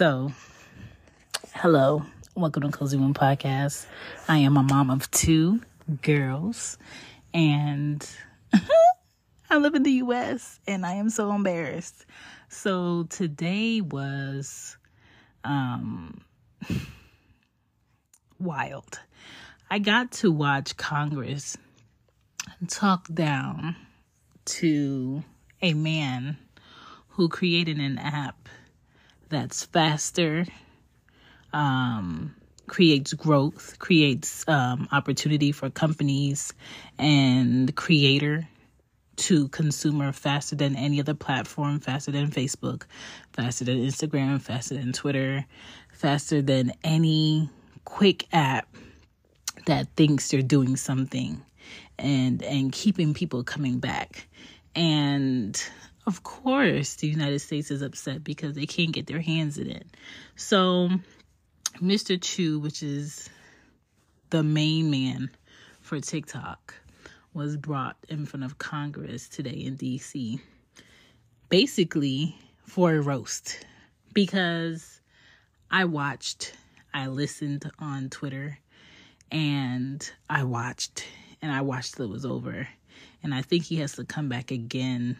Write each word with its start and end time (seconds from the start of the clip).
So, 0.00 0.32
hello, 1.52 2.06
welcome 2.34 2.62
to 2.62 2.70
Cozy 2.70 2.96
Womb 2.96 3.12
Podcast. 3.12 3.84
I 4.28 4.38
am 4.38 4.56
a 4.56 4.62
mom 4.62 4.88
of 4.88 5.10
two 5.10 5.60
girls, 6.00 6.78
and 7.34 8.08
I 9.50 9.58
live 9.58 9.74
in 9.74 9.82
the 9.82 9.90
US, 9.90 10.58
and 10.66 10.86
I 10.86 10.94
am 10.94 11.10
so 11.10 11.30
embarrassed. 11.34 12.06
So 12.48 13.02
today 13.10 13.82
was 13.82 14.78
um 15.44 16.22
wild. 18.40 19.00
I 19.70 19.80
got 19.80 20.12
to 20.12 20.32
watch 20.32 20.78
Congress 20.78 21.58
talk 22.68 23.06
down 23.12 23.76
to 24.46 25.24
a 25.60 25.74
man 25.74 26.38
who 27.08 27.28
created 27.28 27.76
an 27.76 27.98
app 27.98 28.48
that's 29.30 29.64
faster, 29.64 30.46
um, 31.52 32.34
creates 32.66 33.12
growth, 33.14 33.78
creates 33.78 34.46
um, 34.48 34.88
opportunity 34.92 35.52
for 35.52 35.70
companies 35.70 36.52
and 36.98 37.74
creator 37.76 38.48
to 39.16 39.48
consumer 39.48 40.12
faster 40.12 40.56
than 40.56 40.76
any 40.76 41.00
other 41.00 41.14
platform, 41.14 41.80
faster 41.80 42.10
than 42.10 42.30
Facebook, 42.30 42.84
faster 43.32 43.64
than 43.64 43.78
Instagram, 43.78 44.40
faster 44.40 44.74
than 44.74 44.92
Twitter, 44.92 45.44
faster 45.92 46.42
than 46.42 46.72
any 46.84 47.50
quick 47.84 48.26
app 48.32 48.68
that 49.66 49.88
thinks 49.96 50.30
they're 50.30 50.42
doing 50.42 50.76
something 50.76 51.42
and 51.98 52.42
and 52.42 52.72
keeping 52.72 53.14
people 53.14 53.44
coming 53.44 53.78
back. 53.78 54.26
And 54.74 55.62
of 56.06 56.22
course, 56.22 56.94
the 56.96 57.08
United 57.08 57.40
States 57.40 57.70
is 57.70 57.82
upset 57.82 58.24
because 58.24 58.54
they 58.54 58.66
can't 58.66 58.92
get 58.92 59.06
their 59.06 59.20
hands 59.20 59.58
in 59.58 59.70
it. 59.70 59.86
So, 60.36 60.88
Mr. 61.76 62.20
Chew, 62.20 62.58
which 62.58 62.82
is 62.82 63.28
the 64.30 64.42
main 64.42 64.90
man 64.90 65.30
for 65.80 66.00
TikTok, 66.00 66.74
was 67.34 67.56
brought 67.56 67.96
in 68.08 68.26
front 68.26 68.44
of 68.44 68.58
Congress 68.58 69.28
today 69.28 69.50
in 69.50 69.76
DC, 69.76 70.40
basically 71.48 72.36
for 72.64 72.94
a 72.94 73.00
roast. 73.00 73.64
Because 74.12 75.00
I 75.70 75.84
watched, 75.84 76.54
I 76.92 77.06
listened 77.06 77.70
on 77.78 78.10
Twitter, 78.10 78.58
and 79.30 80.10
I 80.28 80.42
watched, 80.42 81.06
and 81.40 81.52
I 81.52 81.60
watched 81.60 81.94
till 81.94 82.06
it 82.06 82.10
was 82.10 82.26
over. 82.26 82.66
And 83.22 83.34
I 83.34 83.42
think 83.42 83.64
he 83.64 83.76
has 83.76 83.92
to 83.96 84.04
come 84.04 84.28
back 84.28 84.50
again 84.50 85.16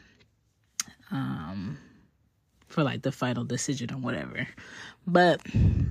um, 1.10 1.78
for 2.66 2.82
like 2.82 3.02
the 3.02 3.12
final 3.12 3.44
decision 3.44 3.92
or 3.92 3.98
whatever. 3.98 4.46
But 5.06 5.40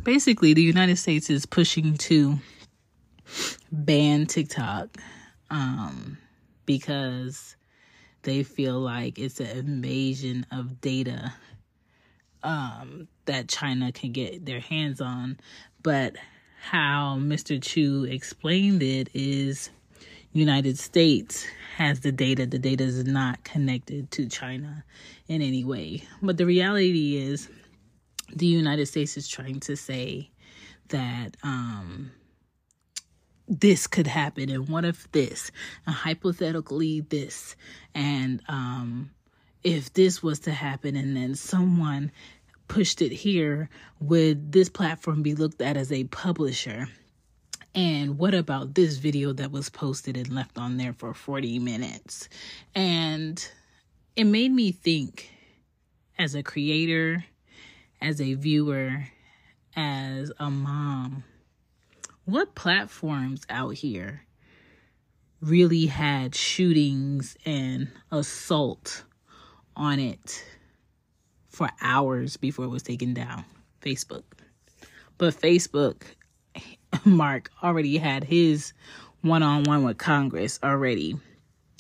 basically, 0.04 0.54
the 0.54 0.64
United 0.64 0.98
States 0.98 1.30
is 1.30 1.46
pushing 1.46 1.98
to 1.98 2.40
ban 3.72 4.26
TikTok 4.26 4.98
um, 5.50 6.18
because 6.66 7.56
they 8.24 8.44
feel 8.44 8.80
like 8.80 9.20
it's 9.20 9.40
an 9.40 9.58
invasion 9.58 10.46
of 10.52 10.82
data 10.82 11.34
um, 12.44 13.08
that 13.26 13.48
China 13.48 13.92
can 13.92 14.12
get 14.12 14.46
their 14.46 14.60
hands 14.60 15.02
on. 15.02 15.38
But 15.82 16.16
how 16.62 17.18
Mr. 17.20 17.62
Chew 17.62 18.04
explained 18.04 18.84
it 18.84 19.10
is 19.14 19.70
United 20.32 20.78
States 20.78 21.46
has 21.76 22.02
the 22.02 22.12
data. 22.12 22.46
The 22.46 22.60
data 22.60 22.84
is 22.84 23.04
not 23.06 23.44
connected 23.44 24.12
to 24.12 24.28
China 24.28 24.84
in 25.28 25.42
any 25.42 25.64
way. 25.64 26.04
But 26.22 26.38
the 26.38 26.46
reality 26.46 27.18
is, 27.18 27.50
the 28.34 28.46
United 28.46 28.86
States 28.86 29.18
is 29.18 29.28
trying 29.28 29.60
to 29.62 29.76
say 29.76 30.30
that 30.90 31.36
um, 31.44 32.12
this 33.48 33.88
could 33.88 34.06
happen, 34.06 34.50
and 34.50 34.70
what 34.70 34.86
if 34.86 35.12
this, 35.12 35.52
and 35.88 35.96
hypothetically 35.96 37.02
this, 37.02 37.56
and 37.96 38.42
um, 38.48 39.10
if 39.64 39.92
this 39.94 40.22
was 40.22 40.40
to 40.42 40.52
happen, 40.52 40.96
and 40.96 41.18
then 41.18 41.34
someone 41.34 42.12
pushed 42.68 43.02
it 43.02 43.12
here, 43.12 43.68
would 44.00 44.52
this 44.52 44.70
platform 44.70 45.24
be 45.24 45.34
looked 45.34 45.62
at 45.62 45.76
as 45.76 45.92
a 45.92 46.04
publisher? 46.06 46.88
And 47.76 48.18
what 48.18 48.34
about 48.34 48.74
this 48.74 48.98
video 48.98 49.32
that 49.34 49.52
was 49.52 49.70
posted 49.70 50.18
and 50.18 50.30
left 50.34 50.58
on 50.58 50.78
there 50.78 50.94
for 50.94 51.14
40 51.14 51.60
minutes? 51.60 52.28
And 52.74 53.48
it 54.16 54.24
made 54.24 54.52
me 54.52 54.72
think 54.72 55.32
as 56.18 56.36
a 56.36 56.44
creator, 56.44 57.26
as 58.02 58.20
a 58.20 58.34
viewer, 58.34 59.06
as 59.76 60.32
a 60.40 60.50
mom, 60.50 61.24
what 62.26 62.56
platforms 62.56 63.44
out 63.50 63.76
here 63.76 64.24
really 65.42 65.86
had 65.86 66.36
shootings 66.36 67.38
and 67.46 67.88
assault 68.12 69.04
on 69.76 70.00
it 70.00 70.44
for 71.48 71.70
hours 71.82 72.36
before 72.36 72.66
it 72.66 72.70
was 72.70 72.84
taken 72.84 73.14
down? 73.14 73.46
Facebook. 73.82 74.24
But 75.18 75.34
Facebook 75.34 76.04
Mark 77.06 77.52
already 77.64 77.98
had 77.98 78.24
his 78.24 78.74
one 79.22 79.44
on 79.44 79.64
one 79.64 79.84
with 79.84 79.98
Congress 79.98 80.60
already. 80.64 81.16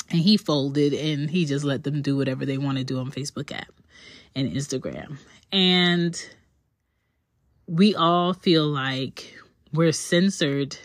And 0.09 0.19
he 0.19 0.37
folded 0.37 0.93
and 0.93 1.29
he 1.29 1.45
just 1.45 1.63
let 1.63 1.83
them 1.83 2.01
do 2.01 2.17
whatever 2.17 2.45
they 2.45 2.57
want 2.57 2.77
to 2.77 2.83
do 2.83 2.99
on 2.99 3.11
Facebook 3.11 3.51
app 3.51 3.71
and 4.35 4.51
Instagram. 4.51 5.17
And 5.51 6.19
we 7.67 7.93
all 7.95 8.33
feel 8.33 8.65
like 8.65 9.35
we're 9.71 9.91
censored 9.91 10.77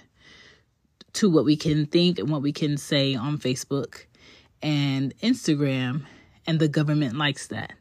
to 1.14 1.30
what 1.30 1.44
we 1.44 1.56
can 1.56 1.86
think 1.86 2.18
and 2.18 2.28
what 2.28 2.42
we 2.42 2.52
can 2.52 2.76
say 2.76 3.14
on 3.14 3.38
Facebook 3.38 4.04
and 4.62 5.16
Instagram, 5.18 6.02
and 6.46 6.58
the 6.58 6.68
government 6.68 7.16
likes 7.16 7.46
that 7.48 7.74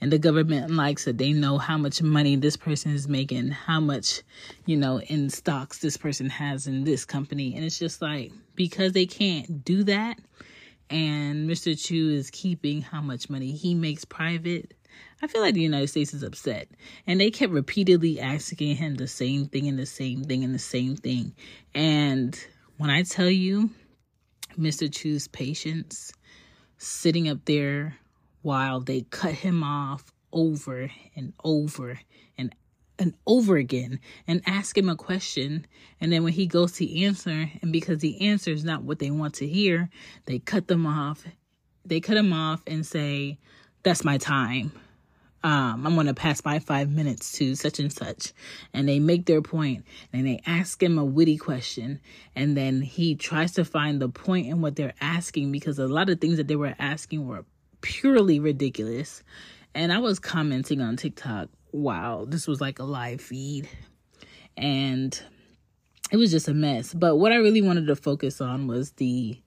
and 0.00 0.12
the 0.12 0.18
government 0.18 0.70
likes 0.70 1.06
it. 1.06 1.18
They 1.18 1.32
know 1.32 1.58
how 1.58 1.78
much 1.78 2.02
money 2.02 2.36
this 2.36 2.56
person 2.56 2.92
is 2.92 3.08
making, 3.08 3.50
how 3.50 3.80
much, 3.80 4.22
you 4.66 4.76
know, 4.76 5.00
in 5.00 5.30
stocks 5.30 5.78
this 5.78 5.96
person 5.96 6.28
has 6.30 6.66
in 6.66 6.84
this 6.84 7.04
company. 7.04 7.54
And 7.54 7.64
it's 7.64 7.78
just 7.78 8.02
like 8.02 8.32
because 8.54 8.92
they 8.92 9.06
can't 9.06 9.64
do 9.64 9.84
that 9.84 10.18
and 10.90 11.48
Mr. 11.48 11.78
Chew 11.80 12.10
is 12.10 12.30
keeping 12.30 12.82
how 12.82 13.00
much 13.00 13.30
money 13.30 13.52
he 13.52 13.74
makes 13.74 14.04
private. 14.04 14.74
I 15.22 15.26
feel 15.26 15.40
like 15.40 15.54
the 15.54 15.62
United 15.62 15.88
States 15.88 16.12
is 16.12 16.22
upset. 16.22 16.68
And 17.06 17.20
they 17.20 17.30
kept 17.30 17.52
repeatedly 17.52 18.20
asking 18.20 18.76
him 18.76 18.94
the 18.94 19.08
same 19.08 19.46
thing 19.46 19.66
and 19.66 19.78
the 19.78 19.86
same 19.86 20.24
thing 20.24 20.44
and 20.44 20.54
the 20.54 20.58
same 20.58 20.96
thing. 20.96 21.34
And 21.74 22.38
when 22.76 22.90
I 22.90 23.02
tell 23.02 23.30
you, 23.30 23.70
Mr. 24.58 24.92
Chew's 24.92 25.26
patience 25.26 26.12
sitting 26.78 27.28
up 27.28 27.44
there 27.44 27.96
while 28.44 28.80
they 28.80 29.00
cut 29.00 29.32
him 29.32 29.64
off 29.64 30.12
over 30.30 30.90
and 31.16 31.32
over 31.42 31.98
and 32.36 32.54
and 32.98 33.14
over 33.26 33.56
again 33.56 33.98
and 34.28 34.42
ask 34.46 34.76
him 34.76 34.88
a 34.88 34.94
question. 34.94 35.66
And 36.00 36.12
then 36.12 36.22
when 36.22 36.32
he 36.34 36.46
goes 36.46 36.72
to 36.72 37.02
answer 37.02 37.50
and 37.62 37.72
because 37.72 37.98
the 37.98 38.28
answer 38.28 38.50
is 38.50 38.62
not 38.62 38.82
what 38.82 38.98
they 38.98 39.10
want 39.10 39.34
to 39.36 39.48
hear 39.48 39.88
they 40.26 40.38
cut 40.38 40.68
them 40.68 40.86
off. 40.86 41.24
They 41.86 42.00
cut 42.00 42.16
him 42.16 42.32
off 42.32 42.62
and 42.66 42.86
say 42.86 43.38
that's 43.82 44.04
my 44.04 44.18
time. 44.18 44.72
Um, 45.42 45.86
i'm 45.86 45.94
going 45.94 46.06
to 46.06 46.14
pass 46.14 46.42
my 46.42 46.58
five 46.58 46.88
minutes 46.88 47.32
to 47.32 47.54
such 47.54 47.78
and 47.78 47.92
such. 47.92 48.32
And 48.72 48.88
they 48.88 48.98
make 48.98 49.26
their 49.26 49.42
point 49.42 49.84
and 50.12 50.26
they 50.26 50.40
ask 50.46 50.82
him 50.82 50.98
a 50.98 51.04
witty 51.04 51.38
question. 51.38 52.00
And 52.36 52.56
then 52.56 52.82
he 52.82 53.14
tries 53.14 53.52
to 53.52 53.64
find 53.64 54.00
the 54.00 54.08
point 54.08 54.46
in 54.46 54.60
what 54.60 54.76
they're 54.76 54.94
asking 55.00 55.50
because 55.52 55.78
a 55.78 55.88
lot 55.88 56.10
of 56.10 56.20
things 56.20 56.36
that 56.36 56.48
they 56.48 56.56
were 56.56 56.74
asking 56.78 57.26
were 57.26 57.44
purely 57.84 58.40
ridiculous. 58.40 59.22
And 59.74 59.92
I 59.92 59.98
was 59.98 60.18
commenting 60.18 60.80
on 60.80 60.96
TikTok, 60.96 61.50
wow, 61.70 62.24
this 62.26 62.48
was 62.48 62.60
like 62.60 62.78
a 62.78 62.84
live 62.84 63.20
feed. 63.20 63.68
And 64.56 65.20
it 66.10 66.16
was 66.16 66.30
just 66.30 66.48
a 66.48 66.54
mess. 66.54 66.94
But 66.94 67.16
what 67.16 67.30
I 67.30 67.36
really 67.36 67.60
wanted 67.60 67.86
to 67.88 67.96
focus 67.96 68.40
on 68.40 68.66
was 68.66 68.92
the 68.92 69.38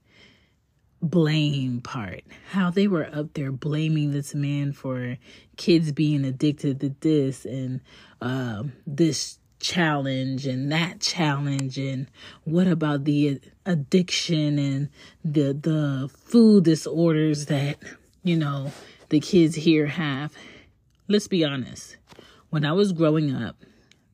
blame 1.02 1.82
part. 1.82 2.22
How 2.52 2.70
they 2.70 2.88
were 2.88 3.10
up 3.12 3.34
there 3.34 3.52
blaming 3.52 4.12
this 4.12 4.36
man 4.36 4.72
for 4.72 5.18
kids 5.56 5.92
being 5.92 6.24
addicted 6.24 6.80
to 6.82 6.96
this 7.00 7.44
and 7.44 7.82
uh, 8.22 8.64
this 8.86 9.40
challenge 9.60 10.46
and 10.46 10.72
that 10.72 11.00
challenge 11.00 11.80
and 11.80 12.06
what 12.44 12.68
about 12.68 13.06
the 13.06 13.42
addiction 13.66 14.60
and 14.60 14.90
the 15.26 15.52
the 15.52 16.08
food 16.16 16.64
disorders 16.64 17.48
that 17.48 17.76
you 18.28 18.38
know, 18.38 18.72
the 19.10 19.20
kids 19.20 19.56
here 19.56 19.88
have. 19.88 20.34
Let's 21.08 21.28
be 21.28 21.46
honest. 21.46 21.98
When 22.50 22.66
I 22.66 22.74
was 22.74 22.92
growing 22.94 23.34
up, 23.34 23.58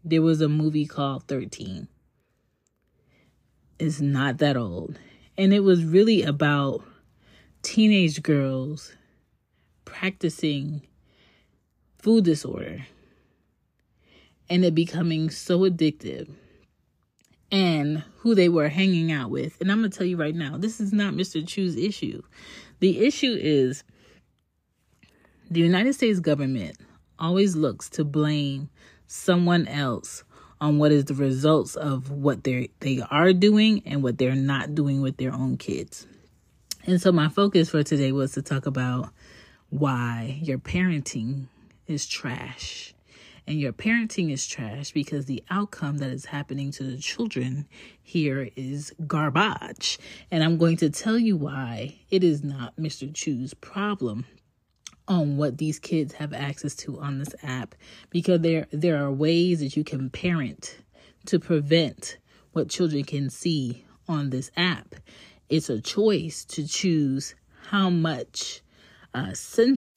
there 0.04 0.22
was 0.22 0.42
a 0.42 0.50
movie 0.50 0.86
called 0.86 1.28
13. 1.28 1.88
It's 3.80 4.02
not 4.02 4.38
that 4.40 4.58
old. 4.58 5.00
And 5.38 5.54
it 5.54 5.62
was 5.62 5.84
really 5.84 6.24
about 6.24 6.84
teenage 7.64 8.22
girls 8.22 8.96
practicing 9.86 10.84
food 11.98 12.24
disorder. 12.26 12.86
and 14.50 14.66
it 14.66 14.76
becoming 14.76 15.30
so 15.30 15.60
addictive 15.62 16.30
and 17.52 18.04
who 18.18 18.36
they 18.36 18.50
were 18.50 18.70
hanging 18.70 19.12
out 19.12 19.30
with. 19.30 19.60
And 19.62 19.72
I'm 19.72 19.80
going 19.80 19.92
to 19.92 19.98
tell 19.98 20.08
you 20.08 20.18
right 20.18 20.36
now, 20.36 20.58
this 20.58 20.80
is 20.80 20.92
not 20.94 21.14
Mr. 21.14 21.48
Chew's 21.48 21.76
issue. 21.76 22.22
The 22.80 23.06
issue 23.06 23.38
is 23.40 23.84
the 25.52 25.60
United 25.60 25.94
States 25.94 26.20
government 26.20 26.78
always 27.20 27.56
looks 27.56 27.90
to 27.90 28.04
blame 28.04 28.70
someone 29.08 29.68
else 29.68 30.24
on 30.60 30.78
what 30.78 30.92
is 30.92 31.06
the 31.06 31.14
results 31.14 31.76
of 31.76 32.10
what 32.10 32.44
they 32.44 32.70
they 32.80 33.02
are 33.12 33.34
doing 33.34 33.82
and 33.86 34.02
what 34.02 34.18
they're 34.18 34.36
not 34.36 34.74
doing 34.74 35.02
with 35.02 35.18
their 35.18 35.34
own 35.34 35.58
kids. 35.58 36.08
And 36.86 37.02
so 37.02 37.12
my 37.12 37.30
focus 37.30 37.70
for 37.70 37.84
today 37.84 38.12
was 38.12 38.34
to 38.34 38.42
talk 38.42 38.66
about 38.66 39.10
why 39.70 40.40
your 40.42 40.58
parenting 40.58 41.48
is 41.88 42.06
trash. 42.06 42.94
And 43.46 43.60
your 43.60 43.74
parenting 43.74 44.32
is 44.32 44.48
trash 44.48 44.92
because 44.92 45.26
the 45.26 45.44
outcome 45.50 45.98
that 45.98 46.12
is 46.12 46.26
happening 46.26 46.72
to 46.72 46.84
the 46.84 46.98
children 46.98 47.68
here 48.02 48.50
is 48.56 48.94
garbage. 49.06 50.00
And 50.32 50.44
I'm 50.44 50.58
going 50.58 50.78
to 50.78 50.90
tell 50.90 51.20
you 51.20 51.36
why 51.36 52.00
it 52.10 52.24
is 52.24 52.42
not 52.42 52.78
Mr. 52.78 53.14
Chew's 53.14 53.54
problem 53.54 54.26
on 55.08 55.38
what 55.38 55.58
these 55.58 55.80
kids 55.80 56.14
have 56.14 56.34
access 56.34 56.76
to 56.76 57.00
on 57.00 57.20
this 57.20 57.36
app 57.44 57.76
because 58.10 58.42
there 58.42 58.68
there 58.72 59.04
are 59.04 59.12
ways 59.12 59.60
that 59.60 59.76
you 59.76 59.84
can 59.84 60.10
parent 60.10 60.78
to 61.26 61.40
prevent 61.40 62.18
what 62.54 62.70
children 62.70 63.04
can 63.04 63.30
see 63.30 63.86
on 64.08 64.30
this 64.30 64.52
app. 64.56 64.96
It's 65.50 65.70
a 65.70 65.82
choice 65.82 66.46
to 66.46 66.68
choose 66.68 67.36
how 67.70 67.90
much 67.90 68.62
uh, 69.14 69.34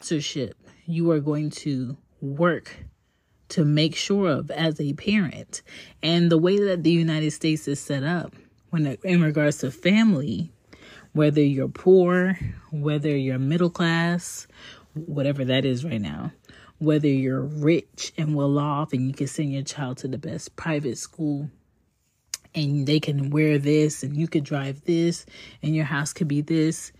censorship 0.00 0.56
you 0.86 1.10
are 1.10 1.18
going 1.18 1.50
to 1.50 1.96
work 2.20 2.84
to 3.48 3.64
make 3.64 3.96
sure 3.96 4.28
of 4.28 4.50
as 4.50 4.80
a 4.80 4.92
parent. 4.92 5.62
And 6.02 6.30
the 6.30 6.38
way 6.38 6.56
that 6.66 6.84
the 6.84 6.90
United 6.90 7.32
States 7.32 7.66
is 7.66 7.80
set 7.80 8.04
up 8.04 8.34
when 8.70 8.96
in 9.02 9.22
regards 9.22 9.58
to 9.58 9.70
family, 9.70 10.52
whether 11.12 11.42
you're 11.42 11.68
poor, 11.68 12.38
whether 12.70 13.16
you're 13.16 13.38
middle 13.38 13.70
class, 13.70 14.46
whatever 14.94 15.44
that 15.44 15.64
is 15.64 15.84
right 15.84 16.00
now, 16.00 16.32
whether 16.78 17.08
you're 17.08 17.42
rich 17.42 18.12
and 18.16 18.36
well 18.36 18.58
off 18.58 18.92
and 18.92 19.08
you 19.08 19.14
can 19.14 19.26
send 19.26 19.52
your 19.52 19.62
child 19.62 19.96
to 19.98 20.08
the 20.08 20.18
best 20.18 20.54
private 20.54 20.96
school 20.96 21.50
and 22.54 22.86
they 22.86 23.00
can 23.00 23.30
wear 23.30 23.58
this 23.58 24.02
and 24.04 24.16
you 24.16 24.28
could 24.28 24.44
drive 24.44 24.84
this 24.84 25.26
and 25.62 25.74
your 25.74 25.86
house 25.86 26.12
could 26.12 26.28
be 26.28 26.40
this. 26.40 26.92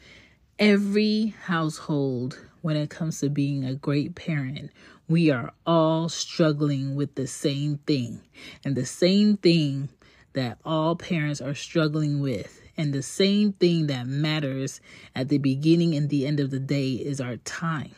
Every 0.59 1.35
household 1.45 2.48
when 2.63 2.77
it 2.77 2.91
comes 2.91 3.21
to 3.21 3.29
being 3.29 3.65
a 3.65 3.75
great 3.75 4.15
parent. 4.15 4.71
We 5.09 5.31
are 5.31 5.53
all 5.67 6.09
struggling 6.09 6.95
with 6.95 7.15
the 7.15 7.27
same 7.27 7.79
thing. 7.87 8.21
And 8.65 8.77
the 8.77 8.87
same 8.87 9.37
thing 9.37 9.89
that 10.35 10.59
all 10.65 10.97
parents 10.97 11.41
are 11.41 11.55
struggling 11.55 12.21
with. 12.21 12.61
And 12.77 12.93
the 12.93 13.03
same 13.03 13.53
thing 13.55 13.89
that 13.89 14.07
matters 14.07 14.81
at 15.15 15.29
the 15.29 15.39
beginning 15.39 15.95
and 15.95 16.09
the 16.09 16.27
end 16.27 16.39
of 16.41 16.51
the 16.51 16.61
day 16.61 16.93
is 16.93 17.21
our 17.21 17.37
time. 17.39 17.93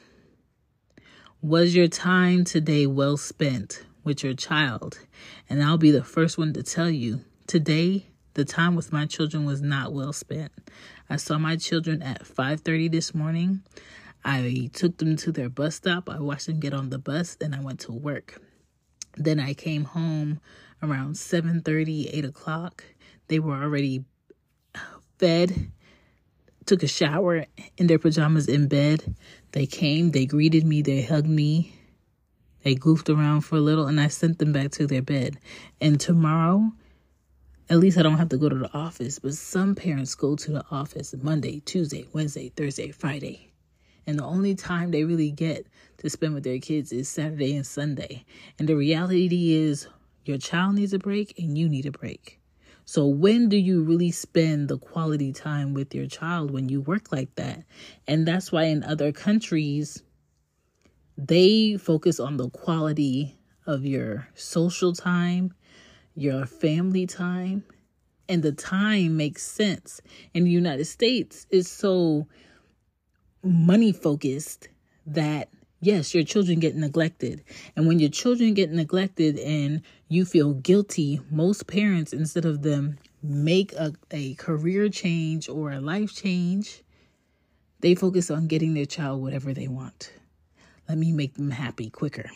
Was 1.43 1.75
your 1.75 1.89
time 1.89 2.45
today 2.45 2.87
well 2.87 3.17
spent 3.17 3.85
with 4.05 4.23
your 4.23 4.35
child? 4.35 4.99
And 5.49 5.63
I'll 5.63 5.79
be 5.79 5.91
the 5.91 6.05
first 6.05 6.39
one 6.39 6.53
to 6.55 6.63
tell 6.63 6.91
you 6.91 7.21
today 7.47 8.07
the 8.35 8.45
time 8.45 8.75
with 8.75 8.93
my 8.93 9.07
children 9.07 9.45
was 9.45 9.61
not 9.61 9.93
well 9.93 10.13
spent. 10.13 10.53
I 11.09 11.17
saw 11.17 11.37
my 11.39 11.57
children 11.57 12.03
at 12.03 12.25
5:30 12.25 12.89
this 12.89 13.15
morning. 13.15 13.63
I 14.25 14.71
took 14.73 14.99
them 14.99 15.17
to 15.17 15.33
their 15.33 15.49
bus 15.49 15.77
stop. 15.77 16.11
I 16.11 16.21
watched 16.21 16.47
them 16.47 16.61
get 16.61 16.75
on 16.75 16.91
the 16.91 16.99
bus, 16.99 17.37
and 17.41 17.55
I 17.55 17.61
went 17.61 17.81
to 17.81 17.93
work. 17.93 18.41
Then 19.17 19.41
I 19.41 19.55
came 19.55 19.85
home 19.85 20.41
around 20.83 21.17
7 21.17 21.63
30, 21.63 22.09
8 22.09 22.25
o'clock. 22.25 22.85
They 23.29 23.39
were 23.39 23.63
already 23.63 24.05
fed, 25.19 25.71
took 26.67 26.83
a 26.83 26.89
shower 26.89 27.47
in 27.77 27.87
their 27.87 27.99
pajamas 27.99 28.49
in 28.49 28.69
bed. 28.69 29.15
They 29.53 29.67
came, 29.67 30.13
they 30.13 30.27
greeted 30.27 30.65
me, 30.65 30.83
they 30.83 31.03
hugged 31.03 31.29
me, 31.29 31.75
they 32.63 32.75
goofed 32.75 33.09
around 33.09 33.43
for 33.43 33.57
a 33.57 33.61
little, 33.61 33.87
and 33.87 34.01
I 34.01 34.09
sent 34.09 34.39
them 34.39 34.53
back 34.53 34.71
to 34.73 34.87
their 34.87 35.03
bed. 35.03 35.39
And 35.81 36.01
tomorrow, 36.01 36.73
at 37.69 37.79
least 37.79 37.99
I 37.99 38.03
don't 38.03 38.19
have 38.19 38.31
to 38.31 38.37
go 38.37 38.49
to 38.49 38.57
the 38.57 38.73
office, 38.75 39.19
but 39.19 39.35
some 39.35 39.75
parents 39.75 40.15
go 40.15 40.37
to 40.37 40.53
the 40.53 40.65
office 40.71 41.15
Monday, 41.21 41.61
Tuesday, 41.61 42.07
Wednesday, 42.13 42.51
Thursday, 42.51 42.91
Friday. 42.91 43.50
And 44.07 44.19
the 44.19 44.25
only 44.25 44.55
time 44.55 44.91
they 44.91 45.05
really 45.05 45.31
get 45.31 45.67
to 45.99 46.11
spend 46.11 46.35
with 46.35 46.45
their 46.45 46.59
kids 46.59 46.93
is 46.93 47.09
Saturday 47.09 47.55
and 47.57 47.67
Sunday. 47.67 48.25
And 48.59 48.69
the 48.69 48.77
reality 48.77 49.55
is, 49.55 49.89
your 50.25 50.39
child 50.39 50.75
needs 50.77 50.93
a 50.93 50.99
break 50.99 51.39
and 51.39 51.57
you 51.57 51.69
need 51.69 51.87
a 51.87 51.91
break. 51.91 52.41
So, 52.85 53.07
when 53.07 53.49
do 53.49 53.57
you 53.57 53.83
really 53.83 54.11
spend 54.11 54.69
the 54.69 54.79
quality 54.79 55.33
time 55.33 55.75
with 55.75 55.95
your 55.95 56.07
child 56.07 56.51
when 56.51 56.69
you 56.69 56.81
work 56.81 57.13
like 57.13 57.35
that? 57.37 57.63
And 58.07 58.27
that's 58.27 58.51
why 58.51 58.65
in 58.65 58.83
other 58.83 59.13
countries, 59.13 60.03
they 61.17 61.77
focus 61.77 62.19
on 62.19 62.37
the 62.37 62.51
quality 62.51 63.39
of 63.67 63.85
your 63.85 64.29
social 64.35 64.93
time, 64.93 65.55
your 66.15 66.47
family 66.47 67.07
time, 67.07 67.65
and 68.29 68.43
the 68.43 68.53
time 68.53 69.17
makes 69.17 69.43
sense. 69.43 70.01
In 70.35 70.45
the 70.45 70.51
United 70.51 70.87
States, 70.87 71.47
it's 71.51 71.69
so 71.69 72.27
money 73.43 73.93
focused 73.93 74.69
that 75.07 75.49
yes, 75.81 76.15
your 76.15 76.25
children 76.25 76.61
get 76.61 76.77
neglected. 76.77 77.43
And 77.75 77.87
when 77.87 77.99
your 77.99 78.11
children 78.11 78.55
get 78.55 78.71
neglected 78.71 79.39
and 79.39 79.83
you 80.09 80.25
feel 80.25 80.55
guilty, 80.55 81.21
most 81.31 81.67
parents, 81.67 82.13
instead 82.13 82.45
of 82.45 82.63
them 82.63 82.99
make 83.23 83.73
a, 83.75 83.93
a 84.11 84.35
career 84.35 84.89
change 84.89 85.49
or 85.49 85.73
a 85.73 85.81
life 85.81 86.15
change, 86.15 86.83
they 87.81 87.95
focus 87.95 88.31
on 88.31 88.47
getting 88.47 88.75
their 88.75 88.87
child 88.87 89.23
whatever 89.23 89.53
they 89.55 89.69
want. 89.69 90.13
Let 90.89 90.99
me 90.99 91.13
make 91.13 91.35
them 91.35 91.51
happy 91.51 91.89
quicker. 91.89 92.31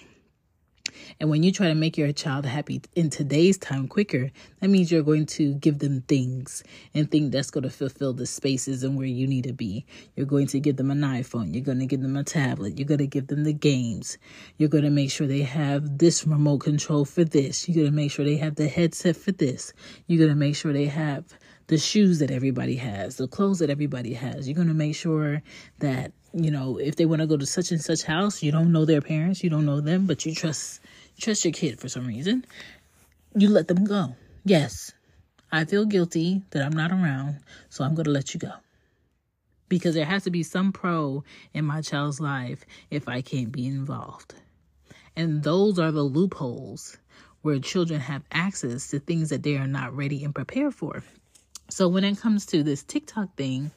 And 1.20 1.30
when 1.30 1.42
you 1.42 1.52
try 1.52 1.68
to 1.68 1.74
make 1.74 1.96
your 1.96 2.12
child 2.12 2.46
happy 2.46 2.82
in 2.94 3.10
today's 3.10 3.58
time 3.58 3.88
quicker, 3.88 4.30
that 4.60 4.68
means 4.68 4.90
you're 4.90 5.02
going 5.02 5.26
to 5.26 5.54
give 5.54 5.78
them 5.78 6.02
things 6.02 6.62
and 6.94 7.10
think 7.10 7.32
that's 7.32 7.50
going 7.50 7.64
to 7.64 7.70
fulfill 7.70 8.12
the 8.12 8.26
spaces 8.26 8.82
and 8.82 8.96
where 8.96 9.06
you 9.06 9.26
need 9.26 9.44
to 9.44 9.52
be. 9.52 9.84
You're 10.16 10.26
going 10.26 10.46
to 10.48 10.60
give 10.60 10.76
them 10.76 10.90
an 10.90 11.00
iPhone. 11.00 11.54
You're 11.54 11.64
going 11.64 11.80
to 11.80 11.86
give 11.86 12.02
them 12.02 12.16
a 12.16 12.24
tablet. 12.24 12.78
You're 12.78 12.88
going 12.88 12.98
to 12.98 13.06
give 13.06 13.28
them 13.28 13.44
the 13.44 13.52
games. 13.52 14.18
You're 14.58 14.68
going 14.68 14.84
to 14.84 14.90
make 14.90 15.10
sure 15.10 15.26
they 15.26 15.42
have 15.42 15.98
this 15.98 16.26
remote 16.26 16.58
control 16.58 17.04
for 17.04 17.24
this. 17.24 17.68
You're 17.68 17.76
going 17.84 17.86
to 17.86 17.92
make 17.92 18.10
sure 18.10 18.24
they 18.24 18.36
have 18.36 18.56
the 18.56 18.68
headset 18.68 19.16
for 19.16 19.32
this. 19.32 19.72
You're 20.06 20.18
going 20.18 20.30
to 20.30 20.36
make 20.36 20.56
sure 20.56 20.72
they 20.72 20.86
have 20.86 21.24
the 21.66 21.78
shoes 21.78 22.18
that 22.18 22.30
everybody 22.30 22.76
has, 22.76 23.16
the 23.16 23.28
clothes 23.28 23.58
that 23.60 23.70
everybody 23.70 24.12
has. 24.12 24.46
You're 24.46 24.56
going 24.56 24.68
to 24.68 24.74
make 24.74 24.94
sure 24.94 25.42
that, 25.78 26.12
you 26.34 26.50
know, 26.50 26.78
if 26.78 26.96
they 26.96 27.06
want 27.06 27.22
to 27.22 27.26
go 27.26 27.36
to 27.36 27.46
such 27.46 27.70
and 27.70 27.80
such 27.80 28.02
house, 28.02 28.42
you 28.42 28.52
don't 28.52 28.72
know 28.72 28.84
their 28.84 29.00
parents, 29.00 29.42
you 29.42 29.50
don't 29.50 29.64
know 29.64 29.80
them, 29.80 30.06
but 30.06 30.26
you 30.26 30.34
trust 30.34 30.80
trust 31.18 31.44
your 31.44 31.52
kid 31.52 31.80
for 31.80 31.88
some 31.88 32.06
reason, 32.06 32.44
you 33.34 33.48
let 33.48 33.68
them 33.68 33.84
go. 33.84 34.16
Yes, 34.44 34.92
I 35.50 35.64
feel 35.64 35.84
guilty 35.84 36.42
that 36.50 36.64
I'm 36.64 36.76
not 36.76 36.90
around, 36.90 37.40
so 37.70 37.84
I'm 37.84 37.94
going 37.94 38.04
to 38.04 38.10
let 38.10 38.34
you 38.34 38.40
go. 38.40 38.52
Because 39.68 39.94
there 39.94 40.04
has 40.04 40.24
to 40.24 40.30
be 40.30 40.42
some 40.42 40.72
pro 40.72 41.24
in 41.52 41.64
my 41.64 41.80
child's 41.80 42.20
life 42.20 42.64
if 42.90 43.08
I 43.08 43.22
can't 43.22 43.50
be 43.50 43.66
involved. 43.66 44.34
And 45.16 45.42
those 45.42 45.78
are 45.78 45.92
the 45.92 46.02
loopholes 46.02 46.98
where 47.42 47.58
children 47.58 48.00
have 48.00 48.22
access 48.32 48.88
to 48.88 48.98
things 48.98 49.30
that 49.30 49.42
they 49.42 49.56
are 49.56 49.66
not 49.66 49.94
ready 49.94 50.24
and 50.24 50.34
prepared 50.34 50.74
for. 50.74 51.04
So 51.70 51.88
when 51.88 52.04
it 52.04 52.18
comes 52.18 52.46
to 52.46 52.62
this 52.62 52.82
TikTok 52.82 53.36
thing, 53.36 53.70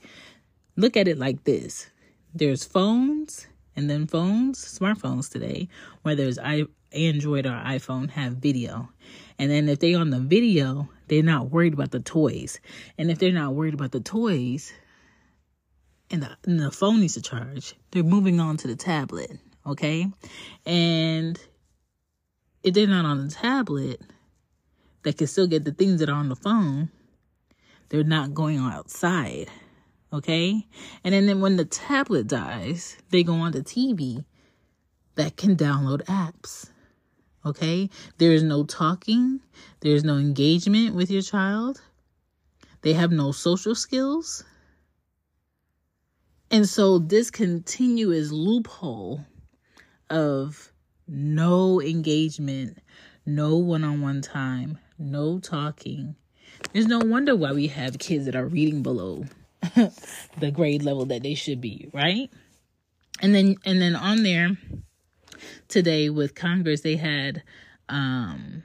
look 0.76 0.98
at 0.98 1.08
it 1.08 1.18
like 1.18 1.44
this 1.44 1.90
there's 2.34 2.64
phones 2.64 3.48
and 3.78 3.90
then 3.90 4.08
phones, 4.08 4.60
smartphones 4.60 5.32
today, 5.32 5.70
where 6.02 6.16
there's 6.16 6.40
Android 6.40 7.46
or 7.46 7.52
iPhone 7.52 8.10
have 8.10 8.34
video. 8.34 8.90
And 9.38 9.52
then 9.52 9.70
if 9.70 9.80
they 9.80 9.94
on 9.94 10.10
the 10.10 10.20
video, 10.20 10.90
they're 11.08 11.22
not 11.22 11.52
worried 11.52 11.74
about 11.74 11.92
the 11.92 12.00
toys. 12.00 12.60
And 12.98 13.12
if 13.12 13.20
they're 13.20 13.32
not 13.32 13.54
worried 13.54 13.76
about 13.76 13.92
the 13.92 14.00
toys 14.00 14.74
and 16.10 16.24
the, 16.24 16.36
and 16.46 16.60
the 16.60 16.72
phone 16.72 17.02
needs 17.02 17.14
to 17.14 17.22
charge, 17.22 17.76
they're 17.92 18.04
moving 18.04 18.40
on 18.40 18.58
to 18.58 18.68
the 18.68 18.76
tablet. 18.76 19.38
Okay. 19.66 20.08
And 20.66 21.40
if 22.64 22.74
they're 22.74 22.88
not 22.88 23.06
on 23.06 23.28
the 23.28 23.34
tablet, 23.34 24.02
they 25.04 25.14
can 25.14 25.28
still 25.28 25.48
get 25.48 25.66
the 25.66 25.72
things 25.72 26.00
that 26.00 26.10
are 26.10 26.18
on 26.18 26.30
the 26.30 26.36
phone. 26.36 26.90
They're 27.90 28.04
not 28.04 28.34
going 28.34 28.58
outside. 28.58 29.50
Okay? 30.12 30.66
And 31.04 31.14
then, 31.14 31.26
then 31.26 31.42
when 31.42 31.58
the 31.58 31.66
tablet 31.66 32.28
dies, 32.28 32.98
they 33.10 33.24
go 33.24 33.34
on 33.34 33.52
the 33.52 33.62
TV 33.62 34.24
that 35.16 35.36
can 35.36 35.56
download 35.56 36.04
apps. 36.06 36.70
Okay? 37.46 37.90
There 38.18 38.32
is 38.32 38.44
no 38.44 38.64
talking, 38.64 39.42
there's 39.82 40.04
no 40.04 40.18
engagement 40.18 40.96
with 40.96 41.12
your 41.12 41.22
child. 41.22 41.82
They 42.82 42.94
have 42.94 43.12
no 43.12 43.32
social 43.32 43.76
skills. 43.76 44.44
And 46.50 46.68
so 46.68 47.00
this 47.00 47.30
continuous 47.30 48.32
loophole 48.32 49.26
of 50.10 50.72
no 51.08 51.82
engagement, 51.82 52.78
no 53.26 53.58
one 53.58 53.84
on 53.84 54.02
one 54.02 54.22
time, 54.22 54.78
no 54.98 55.40
talking. 55.40 56.16
There's 56.72 56.88
no 56.88 57.00
wonder 57.00 57.36
why 57.36 57.52
we 57.52 57.68
have 57.68 58.00
kids 58.00 58.26
that 58.26 58.36
are 58.36 58.48
reading 58.48 58.84
below 58.84 59.26
the 60.40 60.52
grade 60.52 60.84
level 60.84 61.06
that 61.06 61.24
they 61.24 61.34
should 61.34 61.62
be, 61.62 61.90
right? 61.94 62.30
And 63.22 63.34
then 63.34 63.56
and 63.66 63.82
then 63.82 63.96
on 63.96 64.24
there 64.24 64.58
today 65.68 66.10
with 66.10 66.36
Congress 66.36 66.82
they 66.82 66.96
had 66.96 67.44
um 67.90 68.64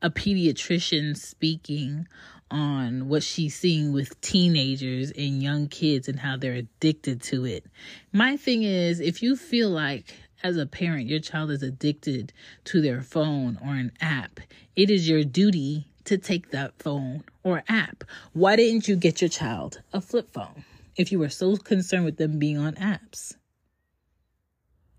a 0.00 0.10
pediatrician 0.10 1.16
speaking 1.16 2.06
on 2.50 3.08
what 3.08 3.22
she's 3.22 3.54
seeing 3.54 3.92
with 3.92 4.20
teenagers 4.20 5.10
and 5.12 5.42
young 5.42 5.68
kids 5.68 6.08
and 6.08 6.20
how 6.20 6.36
they're 6.36 6.52
addicted 6.54 7.22
to 7.22 7.46
it. 7.46 7.64
My 8.12 8.36
thing 8.36 8.62
is 8.62 9.00
if 9.00 9.22
you 9.22 9.36
feel 9.36 9.70
like 9.70 10.14
as 10.42 10.56
a 10.56 10.66
parent 10.66 11.08
your 11.08 11.20
child 11.20 11.50
is 11.50 11.62
addicted 11.62 12.32
to 12.64 12.80
their 12.82 13.00
phone 13.00 13.58
or 13.62 13.74
an 13.74 13.92
app, 14.00 14.40
it 14.76 14.90
is 14.90 15.08
your 15.08 15.24
duty 15.24 15.86
to 16.04 16.18
take 16.18 16.50
that 16.50 16.78
phone 16.78 17.24
or 17.42 17.62
app. 17.68 18.04
Why 18.32 18.56
didn't 18.56 18.88
you 18.88 18.96
get 18.96 19.20
your 19.20 19.28
child 19.28 19.80
a 19.92 20.00
flip 20.00 20.30
phone 20.30 20.64
if 20.96 21.12
you 21.12 21.18
were 21.18 21.28
so 21.28 21.56
concerned 21.56 22.04
with 22.04 22.16
them 22.16 22.38
being 22.38 22.58
on 22.58 22.74
apps? 22.74 23.34